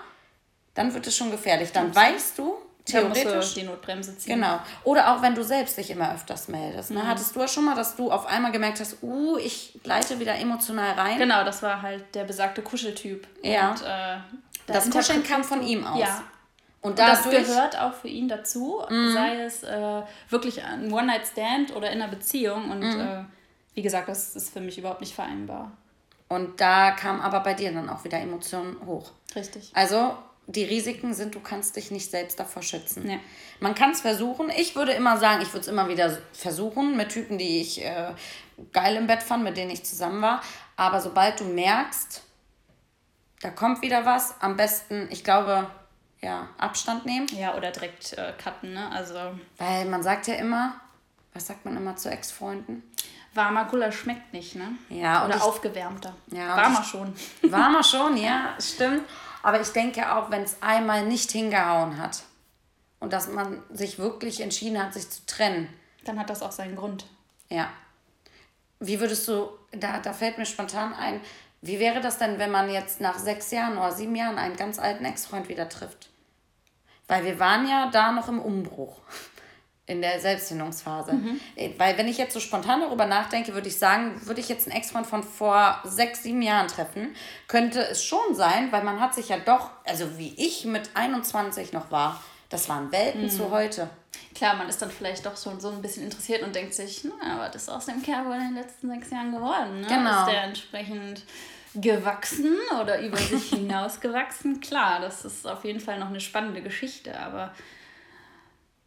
dann 0.75 0.93
wird 0.93 1.07
es 1.07 1.17
schon 1.17 1.29
gefährlich. 1.29 1.73
Dann 1.73 1.93
weißt 1.93 2.37
du, 2.39 2.55
Theoretisch. 2.85 3.53
die 3.53 3.63
Notbremse 3.63 4.17
ziehen. 4.17 4.35
Genau. 4.35 4.59
Oder 4.83 5.13
auch 5.13 5.21
wenn 5.21 5.35
du 5.35 5.43
selbst 5.43 5.77
dich 5.77 5.89
immer 5.89 6.13
öfters 6.13 6.49
meldest. 6.49 6.91
Ne? 6.91 7.01
Mhm. 7.01 7.07
Hattest 7.07 7.35
du 7.35 7.39
ja 7.39 7.47
schon 7.47 7.63
mal, 7.63 7.75
dass 7.75 7.95
du 7.95 8.11
auf 8.11 8.25
einmal 8.25 8.51
gemerkt 8.51 8.79
hast, 8.81 8.97
uh, 9.01 9.37
ich 9.37 9.79
gleite 9.83 10.19
wieder 10.19 10.35
emotional 10.35 10.93
rein? 10.93 11.17
Genau, 11.17 11.45
das 11.45 11.63
war 11.63 11.81
halt 11.81 12.13
der 12.13 12.25
besagte 12.25 12.61
Kuscheltyp. 12.61 13.25
Ja. 13.41 13.71
Und, 13.71 13.81
äh, 13.83 14.17
das 14.67 14.89
Kuscheln 14.89 15.23
kam 15.23 15.43
von 15.43 15.61
ihm 15.61 15.85
aus. 15.85 15.99
Ja. 15.99 16.23
Und, 16.81 16.99
dadurch, 16.99 17.37
das 17.37 17.47
gehört 17.47 17.79
auch 17.79 17.93
für 17.93 18.09
ihn 18.09 18.27
dazu, 18.27 18.81
mhm. 18.89 19.13
sei 19.13 19.41
es 19.43 19.63
äh, 19.63 20.01
wirklich 20.29 20.61
ein 20.63 20.91
One-Night-Stand 20.91 21.73
oder 21.73 21.89
in 21.89 22.01
einer 22.01 22.11
Beziehung. 22.11 22.69
Und 22.69 22.81
mhm. 22.81 22.99
äh, 22.99 23.23
wie 23.75 23.81
gesagt, 23.81 24.09
das 24.09 24.35
ist 24.35 24.51
für 24.51 24.59
mich 24.59 24.77
überhaupt 24.77 24.99
nicht 24.99 25.15
vereinbar. 25.15 25.71
Und 26.27 26.59
da 26.59 26.91
kam 26.91 27.21
aber 27.21 27.39
bei 27.39 27.53
dir 27.53 27.71
dann 27.71 27.89
auch 27.89 28.03
wieder 28.03 28.19
Emotionen 28.19 28.75
hoch. 28.85 29.11
Richtig. 29.35 29.71
Also 29.73 30.17
die 30.47 30.65
Risiken 30.65 31.13
sind, 31.13 31.35
du 31.35 31.39
kannst 31.39 31.75
dich 31.75 31.91
nicht 31.91 32.11
selbst 32.11 32.39
davor 32.39 32.63
schützen. 32.63 33.09
Ja. 33.09 33.17
Man 33.59 33.75
kann 33.75 33.91
es 33.91 34.01
versuchen. 34.01 34.49
Ich 34.49 34.75
würde 34.75 34.91
immer 34.91 35.17
sagen, 35.17 35.41
ich 35.41 35.49
würde 35.49 35.61
es 35.61 35.67
immer 35.67 35.87
wieder 35.87 36.17
versuchen 36.33 36.97
mit 36.97 37.09
Typen, 37.09 37.37
die 37.37 37.61
ich 37.61 37.83
äh, 37.83 38.13
geil 38.73 38.95
im 38.97 39.07
Bett 39.07 39.23
fand, 39.23 39.43
mit 39.43 39.55
denen 39.55 39.71
ich 39.71 39.83
zusammen 39.83 40.21
war. 40.21 40.41
Aber 40.75 40.99
sobald 40.99 41.39
du 41.39 41.45
merkst, 41.45 42.21
da 43.41 43.49
kommt 43.49 43.81
wieder 43.81 44.05
was, 44.05 44.35
am 44.41 44.57
besten, 44.57 45.07
ich 45.11 45.23
glaube, 45.23 45.69
ja, 46.21 46.47
Abstand 46.57 47.05
nehmen. 47.05 47.27
Ja, 47.37 47.55
oder 47.55 47.71
direkt 47.71 48.13
äh, 48.13 48.33
cutten, 48.41 48.73
ne? 48.73 48.89
Also. 48.91 49.15
Weil 49.57 49.85
man 49.85 50.03
sagt 50.03 50.27
ja 50.27 50.35
immer, 50.35 50.79
was 51.33 51.47
sagt 51.47 51.65
man 51.65 51.75
immer 51.75 51.95
zu 51.95 52.09
Ex-Freunden? 52.09 52.83
Warmer 53.33 53.65
Gulasch 53.65 53.97
schmeckt 53.97 54.31
nicht, 54.31 54.55
ne? 54.55 54.69
Ja. 54.89 55.25
Oder 55.25 55.35
ich, 55.35 55.41
aufgewärmter. 55.41 56.15
Ja, 56.27 56.55
warmer 56.55 56.83
schon. 56.83 57.13
Warmer 57.41 57.83
schon, 57.83 58.15
ja, 58.17 58.55
stimmt. 58.59 59.03
Aber 59.43 59.61
ich 59.61 59.69
denke 59.69 60.15
auch, 60.15 60.31
wenn 60.31 60.41
es 60.41 60.61
einmal 60.61 61.05
nicht 61.05 61.31
hingehauen 61.31 61.97
hat 61.97 62.23
und 62.99 63.13
dass 63.13 63.27
man 63.27 63.61
sich 63.71 63.99
wirklich 63.99 64.41
entschieden 64.41 64.81
hat, 64.81 64.93
sich 64.93 65.09
zu 65.09 65.25
trennen. 65.27 65.67
Dann 66.05 66.17
hat 66.17 66.29
das 66.29 66.41
auch 66.41 66.51
seinen 66.51 66.75
Grund. 66.75 67.05
Ja. 67.49 67.69
Wie 68.79 68.99
würdest 68.99 69.27
du, 69.27 69.49
da, 69.71 69.99
da 69.99 70.13
fällt 70.13 70.37
mir 70.37 70.45
spontan 70.45 70.93
ein, 70.93 71.21
wie 71.61 71.79
wäre 71.79 72.01
das 72.01 72.17
denn, 72.17 72.39
wenn 72.39 72.51
man 72.51 72.69
jetzt 72.69 72.99
nach 72.99 73.19
sechs 73.19 73.51
Jahren 73.51 73.77
oder 73.77 73.91
sieben 73.91 74.15
Jahren 74.15 74.37
einen 74.37 74.55
ganz 74.55 74.79
alten 74.79 75.05
Ex-Freund 75.05 75.49
wieder 75.49 75.69
trifft? 75.69 76.09
Weil 77.07 77.25
wir 77.25 77.39
waren 77.39 77.67
ja 77.67 77.89
da 77.91 78.11
noch 78.11 78.29
im 78.29 78.39
Umbruch 78.39 79.01
in 79.85 80.01
der 80.01 80.19
Selbstfindungsphase. 80.19 81.13
Mhm. 81.13 81.39
Äh, 81.55 81.71
weil 81.77 81.97
wenn 81.97 82.07
ich 82.07 82.17
jetzt 82.17 82.33
so 82.33 82.39
spontan 82.39 82.81
darüber 82.81 83.05
nachdenke, 83.05 83.53
würde 83.53 83.67
ich 83.67 83.77
sagen, 83.77 84.25
würde 84.25 84.39
ich 84.39 84.49
jetzt 84.49 84.67
einen 84.67 84.77
Ex-Freund 84.77 85.05
von 85.05 85.23
vor 85.23 85.81
sechs, 85.83 86.23
sieben 86.23 86.41
Jahren 86.41 86.67
treffen, 86.67 87.15
könnte 87.47 87.81
es 87.81 88.03
schon 88.03 88.33
sein, 88.33 88.71
weil 88.71 88.83
man 88.83 88.99
hat 88.99 89.13
sich 89.13 89.29
ja 89.29 89.37
doch, 89.37 89.71
also 89.85 90.17
wie 90.17 90.33
ich 90.37 90.65
mit 90.65 90.91
21 90.93 91.73
noch 91.73 91.91
war, 91.91 92.21
das 92.49 92.69
waren 92.69 92.91
Welten 92.91 93.23
mhm. 93.23 93.29
zu 93.29 93.51
heute. 93.51 93.89
Klar, 94.35 94.55
man 94.55 94.69
ist 94.69 94.81
dann 94.81 94.89
vielleicht 94.89 95.25
doch 95.25 95.37
schon 95.37 95.59
so 95.59 95.69
ein 95.69 95.81
bisschen 95.81 96.03
interessiert 96.03 96.43
und 96.43 96.55
denkt 96.55 96.73
sich, 96.73 97.03
na, 97.03 97.39
was 97.39 97.55
ist 97.55 97.69
aus 97.69 97.85
dem 97.85 98.01
Kerl 98.01 98.25
wohl 98.25 98.35
in 98.35 98.53
den 98.53 98.55
letzten 98.55 98.89
sechs 98.89 99.09
Jahren 99.09 99.31
geworden? 99.31 99.81
Ne? 99.81 99.87
Genau. 99.87 100.21
Ist 100.21 100.31
der 100.31 100.43
entsprechend 100.43 101.23
gewachsen 101.75 102.55
oder 102.79 103.01
über 103.01 103.17
sich 103.17 103.49
hinausgewachsen? 103.49 104.61
Klar, 104.61 105.01
das 105.01 105.25
ist 105.25 105.47
auf 105.47 105.65
jeden 105.65 105.79
Fall 105.79 105.99
noch 105.99 106.09
eine 106.09 106.19
spannende 106.19 106.61
Geschichte, 106.61 107.19
aber 107.19 107.53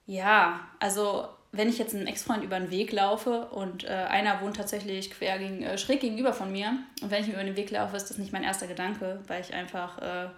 ja, 0.07 0.61
also 0.81 1.29
wenn 1.53 1.69
ich 1.69 1.79
jetzt 1.79 1.95
einen 1.95 2.07
Ex-Freund 2.07 2.45
über 2.45 2.59
den 2.59 2.71
Weg 2.71 2.93
laufe 2.93 3.47
und 3.47 3.85
äh, 3.85 3.89
einer 3.89 4.41
wohnt 4.41 4.57
tatsächlich 4.57 5.11
quer 5.11 5.39
gegen, 5.39 5.63
äh, 5.63 5.79
schräg 5.79 6.01
gegenüber 6.01 6.33
von 6.33 6.53
mir 6.53 6.79
und 7.03 7.11
wenn 7.11 7.23
ich 7.23 7.29
mir 7.29 7.35
über 7.35 7.45
den 7.45 7.57
Weg 7.57 7.71
laufe, 7.71 7.97
ist 7.97 8.11
das 8.11 8.19
nicht 8.19 8.33
mein 8.33 8.45
erster 8.45 8.67
Gedanke, 8.67 9.21
weil 9.27 9.41
ich 9.41 9.55
einfach, 9.55 9.99
äh, 9.99 10.29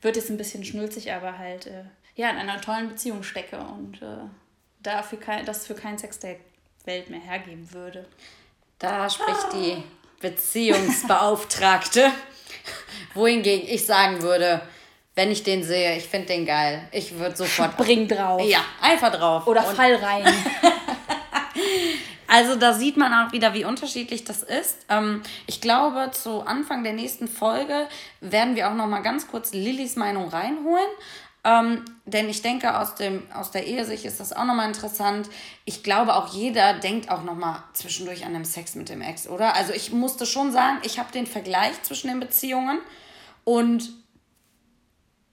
wird 0.00 0.16
jetzt 0.16 0.30
ein 0.30 0.36
bisschen 0.36 0.64
schnulzig, 0.64 1.12
aber 1.12 1.38
halt 1.38 1.66
äh, 1.66 1.84
ja, 2.14 2.30
in 2.30 2.36
einer 2.36 2.60
tollen 2.60 2.88
Beziehung 2.88 3.22
stecke 3.22 3.58
und 3.58 4.00
äh, 4.02 4.26
dafür 4.82 5.20
kein, 5.20 5.44
das 5.44 5.66
für 5.66 5.74
keinen 5.74 5.98
Sex 5.98 6.18
der 6.18 6.36
Welt 6.84 7.10
mehr 7.10 7.20
hergeben 7.20 7.72
würde. 7.72 8.06
Da 8.78 9.10
spricht 9.10 9.46
ah. 9.46 9.54
die 9.54 9.82
Beziehungsbeauftragte, 10.20 12.10
wohingegen 13.14 13.68
ich 13.68 13.86
sagen 13.86 14.22
würde, 14.22 14.62
wenn 15.18 15.32
ich 15.32 15.42
den 15.42 15.64
sehe, 15.64 15.96
ich 15.96 16.04
finde 16.04 16.28
den 16.28 16.46
geil. 16.46 16.80
Ich 16.92 17.18
würde 17.18 17.36
sofort. 17.36 17.72
Spring 17.72 18.06
drauf. 18.06 18.40
Ja, 18.40 18.60
einfach 18.80 19.10
drauf. 19.10 19.48
Oder 19.48 19.66
Und 19.66 19.74
fall 19.74 19.96
rein. 19.96 20.22
also 22.28 22.54
da 22.54 22.72
sieht 22.72 22.96
man 22.96 23.12
auch 23.12 23.32
wieder, 23.32 23.52
wie 23.52 23.64
unterschiedlich 23.64 24.22
das 24.22 24.44
ist. 24.44 24.86
Ähm, 24.88 25.24
ich 25.48 25.60
glaube, 25.60 26.12
zu 26.12 26.42
Anfang 26.42 26.84
der 26.84 26.92
nächsten 26.92 27.26
Folge 27.26 27.88
werden 28.20 28.54
wir 28.54 28.70
auch 28.70 28.76
noch 28.76 28.86
mal 28.86 29.00
ganz 29.00 29.26
kurz 29.26 29.52
Lillys 29.52 29.96
Meinung 29.96 30.28
reinholen. 30.28 30.86
Ähm, 31.42 31.84
denn 32.06 32.28
ich 32.28 32.42
denke, 32.42 32.78
aus, 32.78 32.94
dem, 32.94 33.24
aus 33.34 33.50
der 33.50 33.66
Ehesicht 33.66 34.04
ist 34.04 34.20
das 34.20 34.32
auch 34.32 34.44
nochmal 34.44 34.68
interessant. 34.68 35.28
Ich 35.64 35.82
glaube, 35.82 36.14
auch 36.14 36.32
jeder 36.32 36.74
denkt 36.74 37.10
auch 37.10 37.24
nochmal 37.24 37.64
zwischendurch 37.72 38.24
an 38.24 38.34
den 38.34 38.44
Sex 38.44 38.76
mit 38.76 38.88
dem 38.88 39.02
Ex, 39.02 39.26
oder? 39.26 39.56
Also 39.56 39.72
ich 39.72 39.90
musste 39.90 40.26
schon 40.26 40.52
sagen, 40.52 40.78
ich 40.84 41.00
habe 41.00 41.10
den 41.10 41.26
Vergleich 41.26 41.82
zwischen 41.82 42.06
den 42.06 42.20
Beziehungen 42.20 42.78
und 43.42 43.98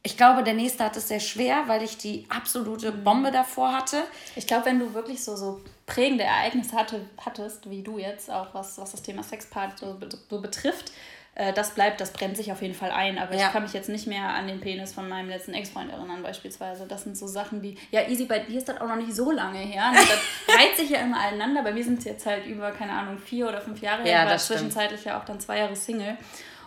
ich 0.05 0.17
glaube, 0.17 0.43
der 0.43 0.53
nächste 0.53 0.83
hat 0.83 0.95
es 0.97 1.07
sehr 1.07 1.19
schwer, 1.19 1.63
weil 1.65 1.81
ich 1.81 1.97
die 1.97 2.27
absolute 2.29 2.91
mhm. 2.91 3.03
Bombe 3.03 3.31
davor 3.31 3.73
hatte. 3.73 4.03
Ich 4.35 4.45
glaube, 4.45 4.67
wenn 4.67 4.77
du 4.77 4.93
wirklich 4.93 5.23
so, 5.23 5.35
so 5.35 5.61
prägende 5.87 6.23
Ereignisse 6.23 6.75
hatte, 6.75 7.01
hattest, 7.17 7.67
wie 7.71 7.81
du 7.81 7.97
jetzt, 7.97 8.29
auch 8.29 8.53
was, 8.53 8.77
was 8.77 8.91
das 8.91 9.01
Thema 9.01 9.23
Sexpart 9.23 9.79
so, 9.79 9.97
so 10.29 10.41
betrifft, 10.41 10.91
äh, 11.33 11.53
das 11.53 11.71
bleibt, 11.71 12.01
das 12.01 12.13
brennt 12.13 12.37
sich 12.37 12.51
auf 12.51 12.61
jeden 12.61 12.75
Fall 12.75 12.91
ein. 12.91 13.17
Aber 13.17 13.33
ja. 13.33 13.47
ich 13.47 13.51
kann 13.51 13.63
mich 13.63 13.73
jetzt 13.73 13.89
nicht 13.89 14.05
mehr 14.05 14.29
an 14.29 14.45
den 14.45 14.61
Penis 14.61 14.93
von 14.93 15.09
meinem 15.09 15.27
letzten 15.27 15.55
Ex-Freund 15.55 15.91
erinnern, 15.91 16.21
beispielsweise. 16.21 16.85
Das 16.85 17.01
sind 17.01 17.17
so 17.17 17.25
Sachen 17.25 17.63
wie, 17.63 17.75
ja, 17.89 18.07
easy, 18.07 18.25
bei 18.25 18.37
dir 18.37 18.59
ist 18.59 18.69
das 18.69 18.79
auch 18.79 18.87
noch 18.87 18.97
nicht 18.97 19.15
so 19.15 19.31
lange 19.31 19.57
her. 19.57 19.89
Ne? 19.89 19.97
Das 19.97 20.55
reiht 20.55 20.77
sich 20.77 20.91
ja 20.91 20.99
immer 20.99 21.19
aneinander. 21.19 21.63
Bei 21.63 21.73
mir 21.73 21.83
sind 21.83 21.97
es 21.97 22.05
jetzt 22.05 22.27
halt 22.27 22.45
über, 22.45 22.71
keine 22.73 22.91
Ahnung, 22.91 23.17
vier 23.17 23.47
oder 23.47 23.59
fünf 23.59 23.81
Jahre. 23.81 24.07
Ja, 24.07 24.25
ich 24.25 24.29
war 24.29 24.37
zwischenzeitlich 24.37 25.03
ja 25.05 25.19
auch 25.19 25.25
dann 25.25 25.39
zwei 25.39 25.57
Jahre 25.57 25.75
Single. 25.75 26.15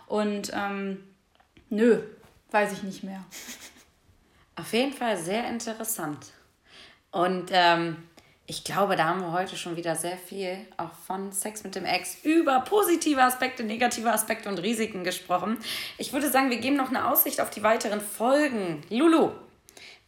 Und 0.09 0.51
ähm, 0.53 1.05
nö, 1.70 2.01
Weiß 2.51 2.73
ich 2.73 2.83
nicht 2.83 3.05
mehr. 3.05 3.25
Auf 4.57 4.73
jeden 4.73 4.93
Fall 4.93 5.17
sehr 5.17 5.49
interessant. 5.49 6.19
Und 7.11 7.51
ähm, 7.53 7.97
ich 8.47 8.65
glaube, 8.65 8.97
da 8.97 9.05
haben 9.05 9.21
wir 9.21 9.33
heute 9.33 9.57
schon 9.57 9.77
wieder 9.77 9.95
sehr 9.95 10.17
viel 10.17 10.59
auch 10.79 10.93
von 11.07 11.33
Sex 11.33 11.65
mit 11.65 11.75
dem 11.75 11.85
Ex 11.85 12.17
über 12.23 12.61
positive 12.61 13.23
Aspekte, 13.23 13.63
negative 13.63 14.11
Aspekte 14.11 14.49
und 14.49 14.59
Risiken 14.59 15.05
gesprochen. 15.05 15.59
Ich 15.99 16.15
würde 16.15 16.31
sagen, 16.31 16.49
wir 16.49 16.57
geben 16.57 16.77
noch 16.77 16.89
eine 16.89 17.09
Aussicht 17.09 17.41
auf 17.41 17.51
die 17.51 17.63
weiteren 17.63 18.01
Folgen. 18.01 18.83
Lulu, 18.89 19.33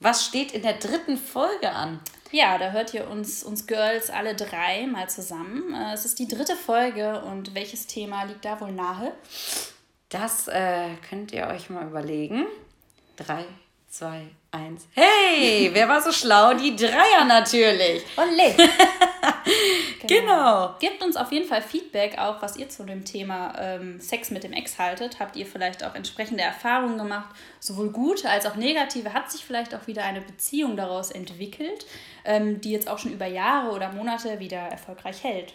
was 0.01 0.25
steht 0.25 0.53
in 0.53 0.63
der 0.63 0.75
dritten 0.75 1.19
Folge 1.19 1.71
an? 1.71 2.01
Ja, 2.33 2.57
da 2.57 2.71
hört 2.71 2.95
ihr 2.95 3.11
uns, 3.11 3.43
uns 3.43 3.67
Girls 3.67 4.09
alle 4.09 4.35
drei 4.35 4.87
mal 4.87 5.11
zusammen. 5.11 5.75
Äh, 5.75 5.93
es 5.93 6.07
ist 6.07 6.19
die 6.19 6.29
dritte 6.29 6.57
Folge 6.57 7.21
und 7.23 7.55
welches 7.55 7.87
Thema 7.87 8.25
liegt 8.25 8.45
da 8.45 8.59
wohl 8.61 8.73
nahe? 8.73 9.13
Das 10.11 10.49
äh, 10.49 10.89
könnt 11.09 11.33
ihr 11.33 11.47
euch 11.47 11.71
mal 11.71 11.87
überlegen. 11.87 12.47
Drei, 13.17 13.45
zwei, 13.89 14.27
eins. 14.51 14.89
Hey, 14.93 15.71
wer 15.73 15.89
war 15.89 16.03
so 16.03 16.11
schlau? 16.11 16.53
Die 16.55 16.75
Dreier 16.75 17.25
natürlich. 17.29 18.03
Olé. 18.17 18.57
genau. 20.01 20.09
genau. 20.09 20.75
Gebt 20.81 21.01
uns 21.05 21.17
auf 21.17 21.31
jeden 21.31 21.47
Fall 21.47 21.63
Feedback, 21.63 22.19
auch 22.19 22.43
was 22.43 22.57
ihr 22.57 22.69
zu 22.69 22.83
dem 22.83 23.05
Thema 23.05 23.55
ähm, 23.57 24.01
Sex 24.01 24.33
mit 24.33 24.43
dem 24.43 24.53
Ex 24.53 24.81
haltet. 24.81 25.21
Habt 25.21 25.37
ihr 25.37 25.47
vielleicht 25.47 25.85
auch 25.85 25.95
entsprechende 25.95 26.43
Erfahrungen 26.43 26.99
gemacht? 26.99 27.29
Sowohl 27.61 27.91
gute 27.91 28.29
als 28.29 28.47
auch 28.47 28.57
negative. 28.57 29.15
Hat 29.15 29.31
sich 29.31 29.45
vielleicht 29.45 29.77
auch 29.77 29.87
wieder 29.87 30.03
eine 30.03 30.23
Beziehung 30.23 30.77
daraus 30.77 31.13
entwickelt, 31.13 31.87
ähm, 32.25 32.61
die 32.61 32.73
jetzt 32.73 32.89
auch 32.89 32.99
schon 32.99 33.13
über 33.13 33.27
Jahre 33.27 33.71
oder 33.71 33.93
Monate 33.93 34.41
wieder 34.41 34.59
erfolgreich 34.59 35.23
hält? 35.23 35.55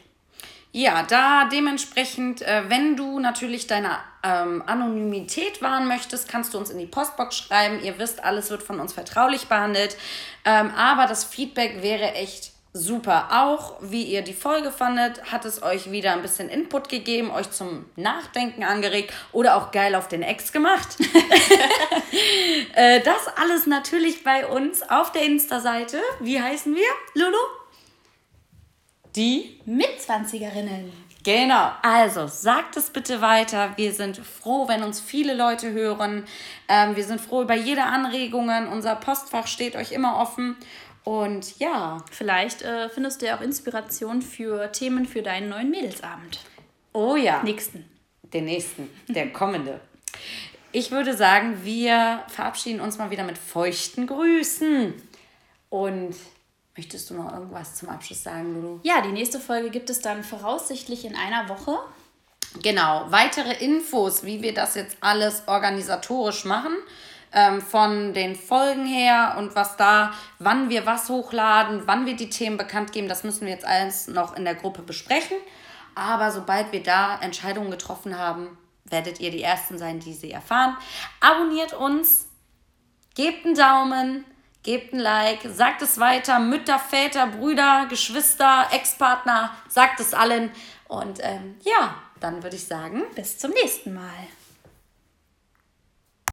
Ja, 0.75 1.03
da 1.03 1.45
dementsprechend, 1.45 2.41
äh, 2.41 2.63
wenn 2.67 2.97
du 2.97 3.17
natürlich 3.19 3.65
deine 3.65 3.91
ähm, 4.23 4.61
Anonymität 4.65 5.61
wahren 5.61 5.87
möchtest, 5.87 6.27
kannst 6.27 6.53
du 6.53 6.57
uns 6.57 6.69
in 6.69 6.77
die 6.77 6.85
Postbox 6.85 7.37
schreiben. 7.37 7.81
Ihr 7.81 7.97
wisst, 7.97 8.21
alles 8.21 8.49
wird 8.49 8.61
von 8.61 8.81
uns 8.81 8.91
vertraulich 8.91 9.47
behandelt. 9.47 9.95
Ähm, 10.43 10.71
aber 10.75 11.07
das 11.07 11.23
Feedback 11.23 11.81
wäre 11.81 12.15
echt 12.15 12.51
super. 12.73 13.29
Auch 13.31 13.77
wie 13.79 14.03
ihr 14.03 14.21
die 14.21 14.33
Folge 14.33 14.69
fandet, 14.69 15.31
hat 15.31 15.45
es 15.45 15.63
euch 15.63 15.91
wieder 15.91 16.11
ein 16.11 16.21
bisschen 16.21 16.49
Input 16.49 16.89
gegeben, 16.89 17.31
euch 17.31 17.49
zum 17.51 17.85
Nachdenken 17.95 18.65
angeregt 18.65 19.13
oder 19.31 19.55
auch 19.55 19.71
geil 19.71 19.95
auf 19.95 20.09
den 20.09 20.23
Ex 20.23 20.51
gemacht. 20.51 20.97
äh, 22.75 22.99
das 22.99 23.29
alles 23.41 23.65
natürlich 23.65 24.25
bei 24.25 24.45
uns 24.45 24.81
auf 24.81 25.13
der 25.13 25.21
Insta-Seite. 25.21 26.01
Wie 26.19 26.41
heißen 26.41 26.75
wir, 26.75 26.89
Lulu? 27.13 27.64
Die 29.15 29.59
Mitzwanzigerinnen. 29.65 30.91
Genau, 31.23 31.71
also 31.81 32.27
sagt 32.27 32.77
es 32.77 32.91
bitte 32.91 33.21
weiter. 33.21 33.73
Wir 33.77 33.93
sind 33.93 34.17
froh, 34.17 34.67
wenn 34.67 34.83
uns 34.83 34.99
viele 34.99 35.33
Leute 35.33 35.71
hören. 35.71 36.25
Ähm, 36.67 36.95
wir 36.95 37.03
sind 37.03 37.19
froh 37.19 37.41
über 37.41 37.55
jede 37.55 37.83
Anregung. 37.83 38.49
Unser 38.71 38.95
Postfach 38.95 39.47
steht 39.47 39.75
euch 39.75 39.91
immer 39.91 40.17
offen. 40.17 40.55
Und 41.03 41.57
ja. 41.57 42.03
Vielleicht 42.11 42.61
äh, 42.61 42.89
findest 42.89 43.21
du 43.21 43.25
ja 43.25 43.37
auch 43.37 43.41
Inspiration 43.41 44.21
für 44.21 44.71
Themen 44.71 45.05
für 45.05 45.23
deinen 45.23 45.49
neuen 45.49 45.71
Mädelsabend. 45.71 46.39
Oh 46.93 47.15
ja. 47.15 47.41
Nächsten. 47.41 47.89
Den 48.21 48.45
nächsten, 48.45 48.89
der 49.07 49.31
kommende. 49.31 49.79
Ich 50.71 50.91
würde 50.91 51.15
sagen, 51.15 51.63
wir 51.63 52.23
verabschieden 52.27 52.81
uns 52.81 52.97
mal 52.97 53.09
wieder 53.09 53.23
mit 53.23 53.37
feuchten 53.37 54.07
Grüßen. 54.07 54.93
Und 55.69 56.15
Möchtest 56.77 57.09
du 57.09 57.13
noch 57.13 57.31
irgendwas 57.31 57.75
zum 57.75 57.89
Abschluss 57.89 58.23
sagen, 58.23 58.53
Lulu? 58.53 58.79
Ja, 58.83 59.01
die 59.01 59.11
nächste 59.13 59.39
Folge 59.39 59.69
gibt 59.69 59.89
es 59.89 60.01
dann 60.01 60.23
voraussichtlich 60.23 61.05
in 61.05 61.15
einer 61.15 61.47
Woche. 61.47 61.77
Genau, 62.61 63.05
weitere 63.09 63.53
Infos, 63.63 64.23
wie 64.23 64.41
wir 64.41 64.53
das 64.53 64.75
jetzt 64.75 64.97
alles 64.99 65.43
organisatorisch 65.47 66.43
machen, 66.43 66.73
ähm, 67.31 67.61
von 67.61 68.13
den 68.13 68.35
Folgen 68.35 68.85
her 68.85 69.35
und 69.37 69.55
was 69.55 69.77
da, 69.77 70.13
wann 70.39 70.69
wir 70.69 70.85
was 70.85 71.09
hochladen, 71.09 71.83
wann 71.85 72.05
wir 72.05 72.15
die 72.15 72.29
Themen 72.29 72.57
bekannt 72.57 72.91
geben, 72.91 73.07
das 73.07 73.23
müssen 73.23 73.45
wir 73.45 73.53
jetzt 73.53 73.65
alles 73.65 74.07
noch 74.07 74.35
in 74.35 74.43
der 74.43 74.55
Gruppe 74.55 74.81
besprechen. 74.81 75.37
Aber 75.95 76.31
sobald 76.31 76.73
wir 76.73 76.83
da 76.83 77.19
Entscheidungen 77.19 77.71
getroffen 77.71 78.17
haben, 78.17 78.57
werdet 78.83 79.19
ihr 79.21 79.31
die 79.31 79.41
Ersten 79.41 79.77
sein, 79.77 79.99
die 79.99 80.13
sie 80.13 80.31
erfahren. 80.31 80.75
Abonniert 81.21 81.73
uns, 81.73 82.27
gebt 83.15 83.45
einen 83.45 83.55
Daumen, 83.55 84.25
Gebt 84.65 84.93
ein 84.93 84.99
Like, 84.99 85.41
sagt 85.53 85.83
es 85.83 85.99
weiter, 85.99 86.39
Mütter, 86.39 86.79
Väter, 86.79 87.27
Brüder, 87.27 87.85
Geschwister, 87.87 88.67
Ex-Partner, 88.71 89.55
sagt 89.69 89.99
es 89.99 90.15
allen. 90.15 90.49
Und 90.87 91.19
ähm, 91.21 91.55
ja, 91.61 91.93
dann 92.19 92.41
würde 92.41 92.55
ich 92.55 92.65
sagen, 92.65 93.03
bis 93.13 93.37
zum 93.37 93.51
nächsten 93.51 93.93
Mal. 93.93 94.27